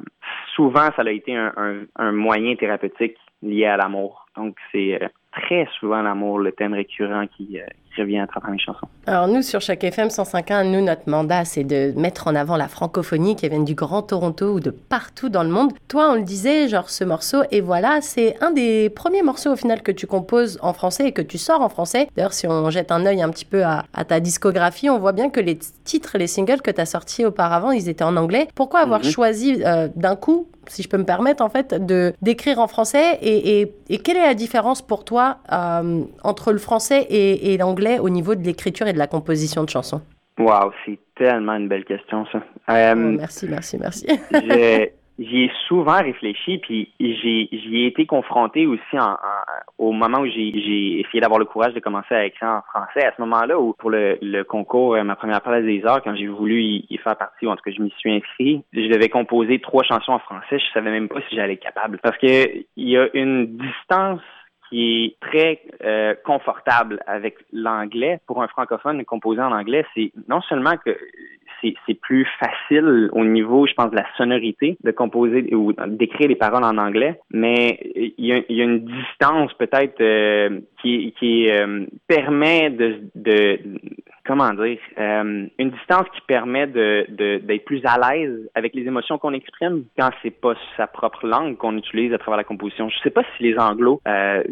souvent, 0.55 0.91
ça 0.95 1.03
a 1.03 1.11
été 1.11 1.35
un, 1.35 1.53
un, 1.57 1.77
un 1.97 2.13
moyen 2.13 2.55
thérapeutique 2.57 3.17
lié 3.43 3.67
à 3.67 3.77
l'amour. 3.77 4.27
Donc, 4.37 4.57
c'est 4.73 5.03
euh, 5.03 5.09
très 5.33 5.67
souvent 5.79 6.03
l'amour, 6.03 6.39
le 6.39 6.53
thème 6.53 6.75
récurrent 6.75 7.27
qui, 7.37 7.61
revient 8.03 8.19
à 8.19 8.27
travers 8.27 8.51
mes 8.51 8.59
chansons. 8.59 8.87
Alors 9.07 9.29
nous, 9.29 9.43
sur 9.43 9.61
chaque 9.61 9.85
FM 9.85 10.09
105.1, 10.09 10.71
nous, 10.71 10.83
notre 10.83 11.09
mandat, 11.09 11.45
c'est 11.45 11.65
de 11.65 11.93
mettre 11.97 12.27
en 12.27 12.35
avant 12.35 12.57
la 12.57 12.69
francophonie 12.69 13.37
qui 13.37 13.49
vient 13.49 13.61
du 13.61 13.75
Grand 13.75 14.03
Toronto 14.03 14.55
ou 14.55 14.61
de 14.61 14.71
partout 14.71 15.29
dans 15.29 15.43
le 15.43 15.51
monde. 15.51 15.73
Toi, 15.89 16.11
on 16.13 16.15
le 16.15 16.23
disait, 16.23 16.69
genre 16.69 16.91
ce 16.91 17.05
morceau, 17.05 17.43
et 17.51 17.61
voilà, 17.61 18.01
c'est 18.01 18.43
un 18.43 18.51
des 18.51 18.91
premiers 18.91 19.23
morceaux 19.23 19.53
au 19.53 19.57
final 19.57 19.83
que 19.83 19.93
tu 19.93 20.07
composes 20.07 20.59
en 20.63 20.73
français 20.73 21.09
et 21.09 21.13
que 21.13 21.23
tu 21.23 21.39
sors 21.39 21.61
en 21.61 21.69
français. 21.69 22.09
D'ailleurs, 22.17 22.33
si 22.33 22.47
on 22.47 22.71
jette 22.71 22.93
un 22.93 23.05
œil 23.07 23.23
un 23.23 23.31
petit 23.31 23.45
peu 23.45 23.65
à, 23.65 23.85
ta 24.07 24.21
discographie, 24.21 24.91
on 24.91 24.99
voit 24.99 25.13
bien 25.13 25.31
que 25.31 25.41
les 25.41 25.59
titres, 25.85 26.19
les 26.19 26.27
singles 26.27 26.63
que 26.63 26.71
tu 26.71 26.81
as 26.81 26.87
sortis 26.87 27.25
auparavant, 27.25 27.71
ils 27.71 27.89
étaient 27.89 28.05
en 28.05 28.17
anglais. 28.17 28.49
Pourquoi 28.55 28.81
avoir 28.81 29.01
mhm. 29.01 29.11
choisi 29.11 29.63
euh, 29.65 29.89
d'un 29.95 30.17
coup 30.17 30.49
si 30.69 30.83
je 30.83 30.89
peux 30.89 30.99
me 30.99 31.05
permettre, 31.05 31.43
en 31.43 31.49
fait, 31.49 31.75
de 31.75 32.13
d'écrire 32.23 32.59
en 32.59 32.69
français 32.69 33.19
et, 33.23 33.63
et, 33.89 33.99
quelle 33.99 34.17
est 34.17 34.27
la 34.27 34.35
différence 34.35 34.83
pour 34.83 35.05
toi 35.05 35.39
euh, 35.53 36.03
entre 36.23 36.53
le 36.53 36.59
français 36.59 37.07
et, 37.09 37.53
et 37.53 37.59
l'anglais 37.59 37.99
au 37.99 38.09
niveau 38.09 38.35
de 38.35 38.43
l'écriture 38.43 38.87
et 38.87 38.93
de 38.93 38.99
la 38.99 39.07
composition 39.07 39.65
de 39.65 39.71
chansons? 39.71 40.03
Wow, 40.39 40.73
c'est 40.85 40.99
tellement 41.17 41.55
une 41.55 41.69
belle 41.69 41.85
question, 41.85 42.27
ça. 42.33 42.43
Euh, 42.71 42.95
oh, 42.97 43.17
merci, 43.19 43.47
merci, 43.49 43.79
merci. 43.79 44.07
J'y 45.17 45.45
ai 45.45 45.53
souvent 45.69 46.03
réfléchi, 46.03 46.59
puis 46.59 46.91
j'y 46.99 47.49
ai 47.53 47.87
été 47.87 48.05
confronté 48.05 48.67
aussi 48.67 48.99
en, 48.99 49.17
au 49.79 49.93
moment 49.93 50.19
où 50.19 50.27
j'ai 50.27 51.01
essayé 51.01 51.21
d'avoir 51.21 51.39
le 51.39 51.45
courage 51.45 51.73
de 51.73 51.79
commencer 51.79 52.15
à 52.15 52.25
écrire 52.25 52.49
en 52.49 52.63
français. 52.63 53.07
À 53.07 53.13
ce 53.17 53.21
moment-là, 53.23 53.55
pour 53.79 53.91
le, 53.91 54.19
le 54.21 54.43
concours, 54.43 54.95
euh, 54.95 55.05
ma 55.05 55.15
première 55.15 55.41
place 55.41 55.65
des 55.65 55.87
arts, 55.87 56.03
quand 56.03 56.17
j'ai 56.17 56.27
voulu 56.27 56.61
y, 56.63 56.99
faire 56.99 57.17
partie, 57.17 57.47
ou 57.47 57.51
en 57.51 57.57
tout 57.57 57.63
cas 57.63 57.71
je 57.71 57.83
m'y 57.83 57.91
suis 57.99 58.13
inscrit, 58.13 58.65
je 58.73 58.89
devais 58.89 59.09
composer 59.09 59.61
trois 59.61 59.85
chansons 59.85 60.13
en 60.13 60.19
français. 60.19 60.59
Je 60.59 60.73
savais 60.73 60.91
même 60.91 61.09
pas 61.09 61.21
si 61.29 61.37
j'allais 61.37 61.55
être 61.55 61.63
capable. 61.63 61.99
Parce 62.03 62.19
que 62.19 62.27
il 62.77 62.89
y 62.89 62.99
a 62.99 63.09
une 63.15 63.57
distance 63.57 64.21
qui 64.69 65.05
est 65.05 65.21
très 65.21 65.61
euh, 65.85 66.15
confortable 66.25 67.01
avec 67.07 67.37
l'anglais. 67.53 68.21
Pour 68.27 68.43
un 68.43 68.49
francophone 68.49 69.05
composé 69.05 69.41
en 69.41 69.53
anglais, 69.53 69.87
c'est 69.95 70.11
non 70.29 70.41
seulement 70.43 70.77
que 70.85 70.99
c'est 71.87 72.01
plus 72.01 72.27
facile 72.39 73.11
au 73.13 73.25
niveau, 73.25 73.67
je 73.67 73.75
pense, 73.75 73.91
de 73.91 73.97
la 73.97 74.07
sonorité 74.17 74.77
de 74.83 74.91
composer 74.91 75.55
ou 75.55 75.73
d'écrire 75.87 76.29
les 76.29 76.37
paroles 76.37 76.65
en 76.65 76.79
anglais, 76.79 77.21
mais 77.31 77.79
il 77.95 78.27
y 78.27 78.33
a, 78.33 78.41
y 78.49 78.61
a 78.61 78.65
une 78.65 78.85
distance 78.85 79.53
peut-être 79.55 80.01
euh, 80.01 80.61
qui, 80.85 81.15
qui 81.19 81.49
euh, 81.49 81.87
permet 82.07 82.69
de, 82.71 83.01
de 83.15 83.59
comment 84.27 84.53
dire, 84.55 84.79
euh, 84.99 85.47
une 85.59 85.71
distance 85.71 86.07
qui 86.15 86.21
permet 86.27 86.67
de, 86.67 87.07
d'être 87.11 87.65
plus 87.65 87.83
à 87.85 87.99
l'aise 87.99 88.51
avec 88.55 88.75
les 88.75 88.83
émotions 88.83 89.19
qu'on 89.19 89.33
exprime 89.33 89.85
quand 89.99 90.11
c'est 90.23 90.31
pas 90.31 90.55
sa 90.77 90.87
propre 90.87 91.27
langue 91.27 91.57
qu'on 91.57 91.77
utilise 91.77 92.13
à 92.13 92.19
travers 92.19 92.39
la 92.39 92.45
composition. 92.45 92.89
Je 92.89 92.99
sais 93.01 93.11
pas 93.11 93.23
si 93.37 93.43
les 93.43 93.59
Anglos 93.59 94.01
euh, 94.09 94.43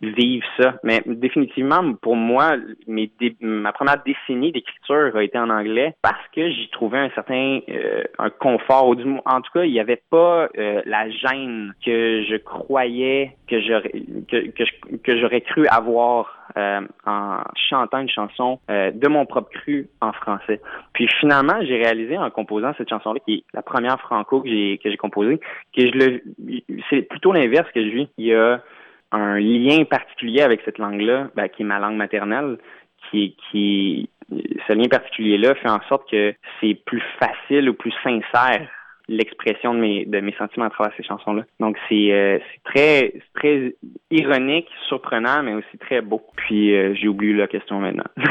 vivent 0.00 0.44
ça, 0.58 0.74
mais 0.84 1.02
définitivement 1.06 1.94
pour 1.94 2.16
moi, 2.16 2.56
mes 2.86 3.10
ma 3.40 3.72
première 3.72 4.02
décennie 4.04 4.52
d'écriture 4.52 5.16
a 5.16 5.22
été 5.22 5.38
en 5.38 5.50
anglais 5.50 5.94
parce 6.02 6.24
que 6.34 6.48
j'y 6.50 6.68
trouvais 6.70 6.98
un 6.98 7.10
certain 7.10 7.60
euh, 7.68 8.04
un 8.18 8.30
confort. 8.30 8.94
En 9.24 9.40
tout 9.40 9.52
cas, 9.52 9.64
il 9.64 9.72
n'y 9.72 9.80
avait 9.80 10.02
pas 10.10 10.48
la 10.54 11.10
gêne 11.10 11.72
que 11.84 12.22
je 12.28 12.36
croyais 12.36 13.32
que 13.48 13.60
j'aurais 13.60 13.90
que, 14.28 14.96
que 14.96 15.18
j'aurais 15.18 15.40
cru 15.40 15.66
avoir 15.66 15.75
en 16.56 17.42
chantant 17.68 17.98
une 17.98 18.08
chanson 18.08 18.58
de 18.68 19.08
mon 19.08 19.26
propre 19.26 19.50
cru 19.50 19.88
en 20.00 20.12
français. 20.12 20.60
Puis 20.92 21.08
finalement, 21.20 21.58
j'ai 21.62 21.76
réalisé 21.76 22.16
en 22.18 22.30
composant 22.30 22.72
cette 22.78 22.88
chanson-là, 22.88 23.20
qui 23.24 23.34
est 23.34 23.44
la 23.54 23.62
première 23.62 24.00
franco 24.00 24.40
que 24.40 24.48
j'ai 24.48 24.78
que 24.82 24.90
j'ai 24.90 24.96
composée, 24.96 25.38
que 25.76 25.86
je 25.86 25.92
le 25.92 26.22
c'est 26.90 27.02
plutôt 27.02 27.32
l'inverse 27.32 27.70
que 27.74 27.82
je 27.82 27.90
vis. 27.90 28.08
Il 28.18 28.26
y 28.26 28.34
a 28.34 28.60
un 29.12 29.38
lien 29.38 29.84
particulier 29.84 30.42
avec 30.42 30.60
cette 30.64 30.78
langue-là, 30.78 31.28
ben, 31.34 31.48
qui 31.48 31.62
est 31.62 31.66
ma 31.66 31.78
langue 31.78 31.96
maternelle, 31.96 32.58
qui 33.10 33.36
qui 33.50 34.10
ce 34.30 34.72
lien 34.72 34.88
particulier-là 34.88 35.54
fait 35.56 35.70
en 35.70 35.80
sorte 35.88 36.10
que 36.10 36.34
c'est 36.60 36.74
plus 36.86 37.02
facile 37.20 37.70
ou 37.70 37.74
plus 37.74 37.94
sincère 38.02 38.68
l'expression 39.08 39.72
de 39.72 39.78
mes, 39.78 40.04
de 40.04 40.20
mes 40.20 40.34
sentiments 40.36 40.66
à 40.66 40.70
travers 40.70 40.92
ces 40.96 41.04
chansons-là. 41.04 41.44
Donc 41.60 41.76
c'est 41.88 42.12
euh, 42.12 42.38
très 42.64 43.14
très 43.34 43.74
ironique, 44.10 44.66
surprenant, 44.88 45.42
mais 45.42 45.54
aussi 45.54 45.78
très 45.78 46.00
beau. 46.00 46.22
Puis 46.36 46.74
euh, 46.74 46.94
j'ai 46.94 47.08
oublié 47.08 47.32
la 47.34 47.46
question 47.46 47.78
maintenant. 47.78 48.04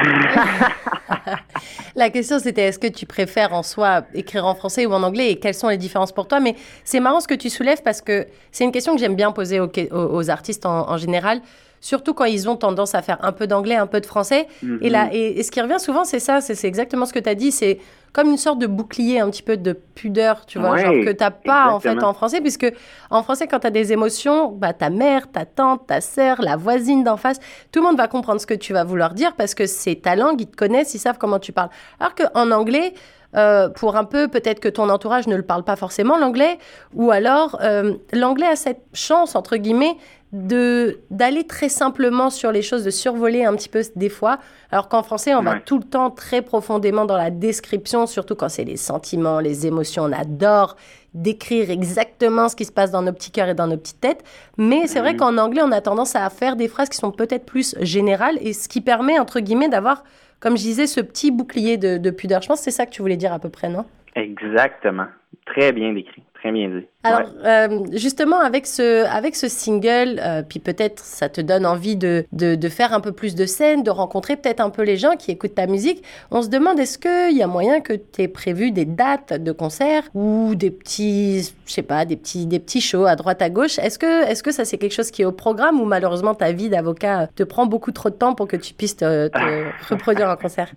la 1.96 2.10
question 2.10 2.40
c'était 2.40 2.64
est-ce 2.64 2.80
que 2.80 2.92
tu 2.92 3.06
préfères 3.06 3.54
en 3.54 3.64
soi 3.64 4.02
écrire 4.14 4.46
en 4.46 4.56
français 4.56 4.86
ou 4.86 4.92
en 4.92 5.04
anglais 5.04 5.32
et 5.32 5.40
quelles 5.40 5.54
sont 5.54 5.70
les 5.70 5.78
différences 5.78 6.12
pour 6.12 6.28
toi? 6.28 6.40
Mais 6.40 6.56
c'est 6.84 7.00
marrant 7.00 7.20
ce 7.22 7.28
que 7.28 7.36
tu 7.36 7.50
soulèves 7.50 7.82
parce 7.84 8.02
que 8.02 8.26
c'est 8.52 8.66
une 8.66 8.72
question 8.72 8.94
que 8.96 9.00
j'aime 9.00 9.16
bien 9.16 9.32
poser 9.32 9.60
aux, 9.60 10.30
artistes 10.30 10.66
en 10.66 10.98
général 10.98 11.42
surtout 11.86 12.16
quand 12.16 12.26
ils 12.26 12.50
ont 12.50 12.56
tendance 12.56 12.96
à 12.96 13.04
faire 13.04 13.20
un 13.22 13.32
peu 13.32 13.46
d'anglais, 13.46 13.76
un 13.76 13.86
peu 13.86 14.02
de 14.02 14.08
français. 14.08 14.48
et, 14.82 14.90
là, 14.90 15.10
et, 15.12 15.44
ce 15.44 15.52
qui 15.52 15.62
revient 15.62 15.80
souvent, 15.80 16.04
c'est 16.04 16.20
ça, 16.20 16.42
c'est 16.42 16.68
exactement 16.68 17.06
ce 17.06 17.14
que 17.14 17.20
tu 17.20 17.30
as 17.30 17.36
dit, 17.36 17.52
c'est 17.52 17.78
comme 18.12 18.32
une 18.32 18.38
sorte 18.38 18.58
de 18.58 18.66
bouclier, 18.66 19.20
un 19.20 19.30
petit 19.30 19.44
peu 19.44 19.56
de 19.56 19.74
pudeur, 19.74 20.48
tu 20.48 20.58
vois, 20.58 20.78
genre 20.78 20.94
que 20.94 21.12
tu 21.12 21.18
n'as 21.20 21.30
pas 21.30 21.68
en 21.68 21.80
fait 21.80 22.02
en 22.02 22.16
français, 22.16 22.42
puisque 22.42 22.74
en 23.12 23.22
français, 23.22 23.46
quand 23.46 23.60
tu 23.60 23.68
as 23.68 23.72
des 23.72 23.94
émotions, 23.94 24.48
bah, 24.48 24.74
ta 24.74 24.90
mère, 24.90 25.32
ta 25.32 25.46
tante, 25.46 25.86
ta 25.86 26.02
sœur, 26.02 26.42
la 26.42 26.56
voisine 26.56 27.04
d'en 27.04 27.18
face, 27.18 27.38
tout 27.72 27.82
le 27.82 27.86
monde 27.86 27.98
va 27.98 28.08
comprendre 28.08 28.42
ce 28.42 28.48
que 28.48 28.56
tu 28.56 28.74
vas 28.74 28.84
vouloir 28.84 29.14
dire 29.14 29.36
parce 29.36 29.54
que 29.54 29.68
c'est 29.68 29.96
ta 29.96 30.16
langue, 30.16 30.42
ils 30.42 30.48
te 30.48 30.56
connaissent, 30.56 30.96
ils 30.96 31.00
savent 31.00 31.20
comment 31.20 31.38
tu 31.38 31.52
parles. 31.52 31.70
Alors 32.00 32.16
qu'en 32.16 32.50
anglais, 32.50 32.96
euh, 33.36 33.70
pour 33.70 33.96
un 33.96 34.06
peu, 34.06 34.28
peut-être 34.28 34.60
que 34.60 34.70
ton 34.70 34.90
entourage 34.90 35.28
ne 35.28 35.36
le 35.36 35.44
parle 35.44 35.64
pas 35.64 35.76
forcément 35.76 36.18
l'anglais, 36.18 36.58
ou 36.94 37.12
alors 37.12 37.60
euh, 37.62 37.94
l'anglais 38.14 38.48
a 38.48 38.56
cette 38.56 38.82
chance, 38.94 39.36
entre 39.36 39.58
guillemets, 39.58 39.98
de 40.36 41.00
d'aller 41.12 41.46
très 41.46 41.70
simplement 41.70 42.30
sur 42.30 42.52
les 42.52 42.62
choses, 42.62 42.84
de 42.84 42.90
survoler 42.90 43.46
un 43.46 43.56
petit 43.56 43.70
peu 43.70 43.82
des 43.96 44.10
fois, 44.10 44.38
alors 44.70 44.90
qu'en 44.90 45.02
français, 45.02 45.34
on 45.34 45.42
va 45.42 45.60
tout 45.60 45.78
le 45.78 45.84
temps 45.84 46.12
très 46.12 46.42
profondément 46.42 47.06
dans 47.06 47.18
la 47.18 47.32
description, 47.32 48.06
surtout 48.06 48.36
quand 48.36 48.50
c'est 48.50 48.66
les 48.66 48.76
sentiments, 48.76 49.40
les 49.40 49.66
émotions. 49.66 50.04
On 50.04 50.12
adore 50.12 50.76
décrire 51.14 51.70
exactement 51.72 52.50
ce 52.50 52.58
qui 52.58 52.66
se 52.66 52.74
passe 52.74 52.92
dans 52.92 53.02
nos 53.02 53.14
petits 53.14 53.32
cœurs 53.32 53.48
et 53.48 53.54
dans 53.54 53.68
nos 53.68 53.78
petites 53.78 54.02
têtes, 54.02 54.24
mais 54.58 54.88
c'est 54.88 55.00
vrai 55.00 55.14
mhm. 55.14 55.20
qu'en 55.20 55.38
anglais, 55.38 55.62
on 55.64 55.72
a 55.72 55.80
tendance 55.80 56.16
à 56.16 56.30
faire 56.30 56.58
des 56.58 56.68
phrases 56.68 56.90
qui 56.90 56.98
sont 56.98 57.12
peut-être 57.12 57.46
plus 57.46 57.76
générales, 57.80 58.38
et 58.42 58.52
ce 58.52 58.68
qui 58.68 58.82
permet, 58.82 59.18
entre 59.18 59.40
guillemets, 59.40 59.70
d'avoir, 59.70 60.04
comme 60.42 60.58
je 60.58 60.64
disais, 60.64 60.88
ce 60.88 61.00
petit 61.00 61.32
bouclier 61.32 61.78
de, 61.78 61.98
de 61.98 62.10
pudeur. 62.10 62.42
Je 62.42 62.50
pense 62.50 62.60
que 62.60 62.66
c'est 62.66 62.72
ça 62.72 62.86
que 62.86 62.92
tu 62.92 63.02
voulais 63.02 63.16
dire 63.16 63.32
à 63.32 63.40
peu 63.40 63.50
près, 63.50 63.70
non? 63.70 63.86
Exactement. 64.16 65.08
Très 65.46 65.72
bien 65.72 65.94
décrit 65.94 66.24
très 66.46 66.52
bien 66.52 66.70
dit. 66.70 66.86
Alors, 67.04 67.30
euh, 67.44 67.80
justement, 67.94 68.40
avec 68.40 68.68
ce, 68.68 69.06
avec 69.06 69.36
ce 69.36 69.48
single, 69.48 70.20
euh, 70.20 70.44
puis 70.48 70.60
peut-être 70.60 71.00
ça 71.00 71.28
te 71.28 71.42
donne 71.42 71.66
envie 71.66 71.96
de, 71.96 72.26
de, 72.34 72.54
de, 72.54 72.70
faire 72.70 72.94
un 72.94 73.00
peu 73.00 73.12
plus 73.12 73.34
de 73.34 73.48
scènes, 73.48 73.82
de 73.82 73.90
rencontrer 73.90 74.36
peut-être 74.36 74.60
un 74.60 74.70
peu 74.70 74.84
les 74.84 74.96
gens 74.96 75.16
qui 75.16 75.32
écoutent 75.32 75.56
ta 75.56 75.66
musique. 75.66 76.04
On 76.30 76.44
se 76.44 76.50
demande, 76.50 76.80
est-ce 76.80 77.00
qu'il 77.00 77.36
y 77.36 77.42
a 77.42 77.48
moyen 77.48 77.82
que 77.82 77.94
tu 77.94 78.22
aies 78.22 78.28
prévu 78.28 78.70
des 78.70 78.86
dates 78.86 79.34
de 79.34 79.52
concerts 79.52 80.04
ou 80.14 80.54
des 80.54 80.70
petits, 80.70 81.52
je 81.66 81.72
sais 81.72 81.82
pas, 81.82 82.06
des 82.06 82.16
petits, 82.16 82.46
des 82.46 82.60
petits 82.60 82.82
shows 82.82 83.06
à 83.06 83.16
droite 83.16 83.42
à 83.42 83.50
gauche? 83.50 83.80
Est-ce 83.80 83.98
que, 83.98 84.30
est 84.30 84.34
-ce 84.34 84.44
que 84.44 84.52
ça, 84.52 84.66
c'est 84.66 84.78
quelque 84.78 84.94
chose 84.94 85.10
qui 85.10 85.24
est 85.24 85.26
au 85.26 85.32
programme 85.32 85.82
ou 85.82 85.86
malheureusement 85.86 86.36
ta 86.36 86.52
vie 86.52 86.70
d'avocat 86.70 87.28
te 87.36 87.44
prend 87.44 87.66
beaucoup 87.66 87.92
trop 87.92 88.12
de 88.12 88.16
temps 88.16 88.36
pour 88.36 88.48
que 88.48 88.58
tu 88.58 88.76
puisses 88.76 88.98
te, 88.98 89.30
te 89.30 89.90
reproduire 89.90 90.30
un 90.30 90.38
concert? 90.38 90.72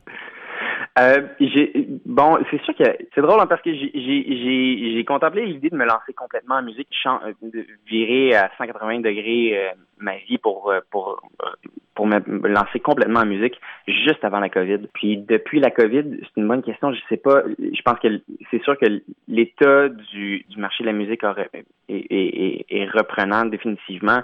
Euh, 0.99 1.21
bon, 2.07 2.39
c'est 2.51 2.61
sûr 2.63 2.75
que 2.75 2.85
c'est 3.15 3.21
drôle 3.21 3.41
hein, 3.41 3.47
parce 3.47 3.63
que 3.63 3.73
j'ai 3.75 5.05
contemplé 5.07 5.47
l'idée 5.47 5.71
de 5.71 5.77
me 5.77 5.85
lancer 5.85 6.13
complètement 6.17 6.57
en 6.57 6.63
musique, 6.63 6.89
euh, 7.07 7.33
de 7.43 7.67
virer 7.87 8.35
à 8.35 8.51
180 8.59 9.01
degrés 9.01 9.59
euh, 9.59 9.71
ma 9.99 10.17
vie 10.17 10.39
pour 10.39 10.73
pour 10.91 11.21
pour 11.95 12.07
me 12.07 12.49
lancer 12.49 12.81
complètement 12.81 13.21
en 13.21 13.27
musique 13.27 13.61
juste 13.87 14.25
avant 14.25 14.41
la 14.41 14.49
COVID. 14.49 14.89
Puis 14.95 15.17
depuis 15.17 15.61
la 15.61 15.71
COVID, 15.71 16.05
c'est 16.21 16.41
une 16.41 16.49
bonne 16.49 16.63
question. 16.63 16.93
Je 16.93 17.01
sais 17.09 17.17
pas. 17.17 17.43
Je 17.59 17.83
pense 17.83 17.99
que 17.99 18.09
c'est 18.51 18.63
sûr 18.63 18.79
que 18.79 18.87
l'état 19.27 19.89
du, 19.89 20.45
du 20.49 20.59
marché 20.59 20.85
de 20.85 20.89
la 20.89 20.95
musique 20.95 21.23
est, 21.25 21.65
est, 21.89 22.67
est 22.69 22.87
reprenant 22.91 23.45
définitivement. 23.45 24.21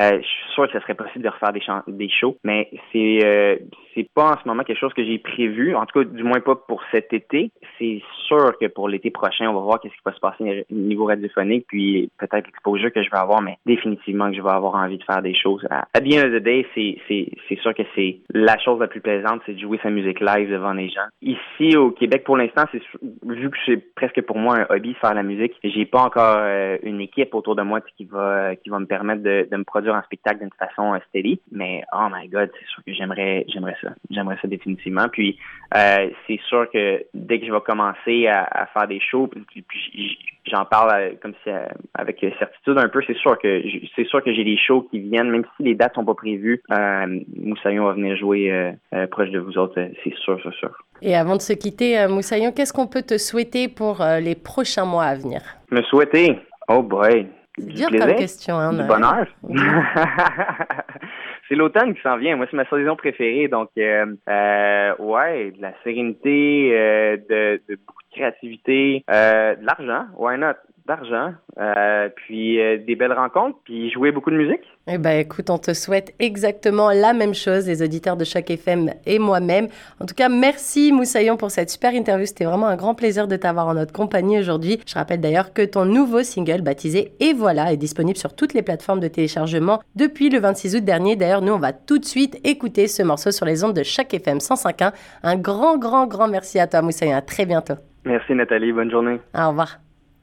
Euh, 0.00 0.18
je 0.22 0.26
suis 0.26 0.52
sûr 0.54 0.66
que 0.66 0.72
ce 0.72 0.80
serait 0.80 0.94
possible 0.94 1.22
de 1.22 1.28
refaire 1.28 1.52
des, 1.52 1.62
des 1.88 2.08
shows, 2.08 2.38
mais 2.44 2.70
c'est 2.92 3.18
euh, 3.24 3.56
c'est 3.94 4.08
pas 4.14 4.32
en 4.32 4.38
ce 4.42 4.48
moment 4.48 4.62
quelque 4.62 4.78
chose 4.78 4.94
que 4.94 5.04
j'ai 5.04 5.18
prévu, 5.18 5.74
en 5.74 5.86
tout 5.86 6.00
cas 6.00 6.08
du 6.08 6.22
moins 6.22 6.40
pas 6.40 6.56
pour 6.56 6.82
cet 6.90 7.12
été. 7.12 7.50
C'est 7.78 8.02
sûr 8.26 8.56
que 8.60 8.66
pour 8.66 8.88
l'été 8.88 9.10
prochain, 9.10 9.48
on 9.48 9.54
va 9.54 9.60
voir 9.60 9.80
qu'est-ce 9.80 9.94
qui 9.94 10.00
va 10.04 10.12
se 10.12 10.20
passer 10.20 10.66
au 10.70 10.74
niveau 10.74 11.06
radiophonique, 11.06 11.66
puis 11.68 12.10
peut-être 12.18 12.46
l'exposure 12.46 12.92
que 12.92 13.02
je 13.02 13.10
vais 13.10 13.18
avoir, 13.18 13.42
mais 13.42 13.58
définitivement 13.66 14.30
que 14.30 14.36
je 14.36 14.42
vais 14.42 14.50
avoir 14.50 14.74
envie 14.74 14.98
de 14.98 15.04
faire 15.04 15.22
des 15.22 15.34
choses. 15.34 15.66
À, 15.70 15.86
à 15.94 16.00
the 16.00 16.14
end 16.14 16.26
of 16.26 16.32
the 16.32 16.42
day, 16.42 16.66
c'est 16.74 16.98
c'est 17.08 17.60
sûr 17.60 17.74
que 17.74 17.82
c'est 17.94 18.18
la 18.32 18.58
chose 18.58 18.80
la 18.80 18.86
plus 18.86 19.00
plaisante, 19.00 19.40
c'est 19.46 19.54
de 19.54 19.60
jouer 19.60 19.78
sa 19.82 19.90
musique 19.90 20.20
live 20.20 20.50
devant 20.50 20.72
les 20.72 20.88
gens. 20.88 21.06
Ici 21.20 21.76
au 21.76 21.90
Québec, 21.90 22.24
pour 22.24 22.36
l'instant, 22.36 22.64
c'est 22.72 22.82
vu 23.26 23.50
que 23.50 23.56
c'est 23.66 23.94
presque 23.94 24.22
pour 24.22 24.38
moi 24.38 24.58
un 24.58 24.66
hobby 24.74 24.94
faire 24.94 25.14
la 25.14 25.22
musique, 25.22 25.54
j'ai 25.62 25.86
pas 25.86 26.02
encore 26.02 26.36
euh, 26.38 26.78
une 26.82 27.00
équipe 27.00 27.34
autour 27.34 27.56
de 27.56 27.62
moi 27.62 27.80
qui 27.80 28.04
va 28.04 28.56
qui 28.56 28.70
va 28.70 28.78
me 28.78 28.86
permettre 28.86 29.22
de, 29.22 29.48
de 29.50 29.56
me 29.56 29.64
produire 29.64 29.94
un 29.94 30.02
spectacle 30.02 30.40
d'une 30.40 30.50
façon 30.58 30.94
euh, 30.94 30.98
steady. 31.08 31.40
Mais 31.50 31.82
oh 31.92 32.06
my 32.12 32.28
god, 32.28 32.50
c'est 32.58 32.66
sûr 32.66 32.82
que 32.84 32.92
j'aimerais 32.92 33.44
j'aimerais 33.48 33.76
ça. 33.82 33.90
J'aimerais 34.10 34.38
ça 34.40 34.48
définitivement. 34.48 35.08
Puis 35.10 35.38
euh, 35.74 36.08
c'est 36.26 36.40
sûr 36.48 36.70
que 36.70 37.04
dès 37.14 37.40
que 37.40 37.46
je 37.46 37.52
vais 37.52 37.60
commencer 37.60 38.26
à, 38.28 38.66
faire 38.72 38.86
des 38.86 39.00
shows, 39.00 39.28
puis, 39.28 40.18
j'en 40.46 40.64
parle 40.64 40.90
euh, 40.94 41.10
comme 41.20 41.34
si 41.42 41.50
avec 41.94 42.20
certitude 42.38 42.78
un 42.78 42.88
peu, 42.88 43.02
c'est 43.06 43.16
sûr 43.16 43.38
que 43.38 43.62
c'est 43.96 44.06
sûr 44.06 44.22
que 44.22 44.32
j'ai 44.32 44.44
des 44.44 44.56
shows 44.56 44.88
qui 44.90 45.00
viennent, 45.00 45.30
même 45.30 45.44
si 45.56 45.62
les 45.62 45.74
dates 45.74 45.94
sont 45.94 46.04
pas 46.04 46.14
prévues. 46.14 46.62
Euh, 46.70 47.20
Moussaillon 47.36 47.84
va 47.84 47.92
venir 47.92 48.16
jouer 48.16 48.72
proche 49.10 49.30
de 49.30 49.38
vous 49.38 49.58
autres, 49.58 49.74
c'est 50.02 50.14
sûr, 50.16 50.38
c'est 50.42 50.54
sûr. 50.54 50.70
Et 51.00 51.16
avant 51.16 51.36
de 51.36 51.40
se 51.40 51.52
quitter, 51.52 52.06
Moussaillon, 52.08 52.52
qu'est-ce 52.52 52.72
qu'on 52.72 52.86
peut 52.86 53.02
te 53.02 53.18
souhaiter 53.18 53.68
pour 53.68 54.04
les 54.20 54.34
prochains 54.34 54.84
mois 54.84 55.04
à 55.04 55.14
venir? 55.14 55.40
Me 55.70 55.82
souhaiter? 55.82 56.38
Oh 56.68 56.82
boy, 56.82 57.26
c'est 57.58 57.66
dur 57.66 57.88
comme 57.90 58.14
question. 58.14 58.56
Hein, 58.56 58.72
du 58.72 58.84
bonheur. 58.84 59.26
c'est 61.52 61.56
l'automne 61.56 61.94
qui 61.94 62.00
s'en 62.00 62.16
vient. 62.16 62.34
Moi, 62.36 62.46
c'est 62.50 62.56
ma 62.56 62.64
saison 62.64 62.96
préférée. 62.96 63.46
Donc, 63.46 63.68
euh, 63.76 64.06
euh, 64.26 64.94
ouais, 64.98 65.50
de 65.50 65.60
la 65.60 65.74
sérénité, 65.84 66.70
euh, 66.72 67.18
de, 67.28 67.60
de, 67.68 67.78
beaucoup 67.86 68.02
de 68.10 68.16
créativité, 68.16 69.04
euh, 69.10 69.54
de 69.56 69.66
l'argent. 69.66 70.06
Why 70.16 70.38
not? 70.38 70.54
D'argent, 70.86 71.32
euh, 71.58 72.08
puis 72.14 72.60
euh, 72.60 72.78
des 72.78 72.96
belles 72.96 73.12
rencontres, 73.12 73.58
puis 73.64 73.90
jouer 73.90 74.10
beaucoup 74.10 74.30
de 74.30 74.36
musique. 74.36 74.60
Eh 74.88 74.98
ben, 74.98 75.20
écoute, 75.20 75.48
on 75.48 75.58
te 75.58 75.74
souhaite 75.74 76.12
exactement 76.18 76.90
la 76.90 77.12
même 77.12 77.34
chose, 77.34 77.68
les 77.68 77.82
auditeurs 77.82 78.16
de 78.16 78.24
chaque 78.24 78.50
FM 78.50 78.90
et 79.06 79.18
moi-même. 79.20 79.68
En 80.00 80.06
tout 80.06 80.14
cas, 80.14 80.28
merci 80.28 80.90
Moussaillon 80.90 81.36
pour 81.36 81.52
cette 81.52 81.70
super 81.70 81.94
interview. 81.94 82.26
C'était 82.26 82.44
vraiment 82.44 82.66
un 82.66 82.76
grand 82.76 82.94
plaisir 82.94 83.28
de 83.28 83.36
t'avoir 83.36 83.68
en 83.68 83.74
notre 83.74 83.92
compagnie 83.92 84.38
aujourd'hui. 84.38 84.80
Je 84.86 84.94
rappelle 84.94 85.20
d'ailleurs 85.20 85.52
que 85.52 85.62
ton 85.62 85.84
nouveau 85.84 86.22
single 86.22 86.62
baptisé 86.62 87.12
Et 87.20 87.32
voilà 87.32 87.72
est 87.72 87.76
disponible 87.76 88.18
sur 88.18 88.34
toutes 88.34 88.54
les 88.54 88.62
plateformes 88.62 89.00
de 89.00 89.08
téléchargement 89.08 89.80
depuis 89.94 90.30
le 90.30 90.40
26 90.40 90.76
août 90.76 90.84
dernier. 90.84 91.14
D'ailleurs, 91.14 91.42
nous, 91.42 91.52
on 91.52 91.58
va 91.58 91.72
tout 91.72 91.98
de 91.98 92.04
suite 92.04 92.40
écouter 92.44 92.88
ce 92.88 93.04
morceau 93.04 93.30
sur 93.30 93.46
les 93.46 93.62
ondes 93.62 93.74
de 93.74 93.84
chaque 93.84 94.12
FM 94.12 94.38
105.1. 94.38 94.92
Un 95.22 95.36
grand, 95.36 95.78
grand, 95.78 96.08
grand 96.08 96.26
merci 96.26 96.58
à 96.58 96.66
toi 96.66 96.82
Moussaillon. 96.82 97.16
À 97.16 97.22
très 97.22 97.46
bientôt. 97.46 97.74
Merci 98.04 98.34
Nathalie. 98.34 98.72
Bonne 98.72 98.90
journée. 98.90 99.20
Au 99.34 99.50
revoir. 99.50 99.78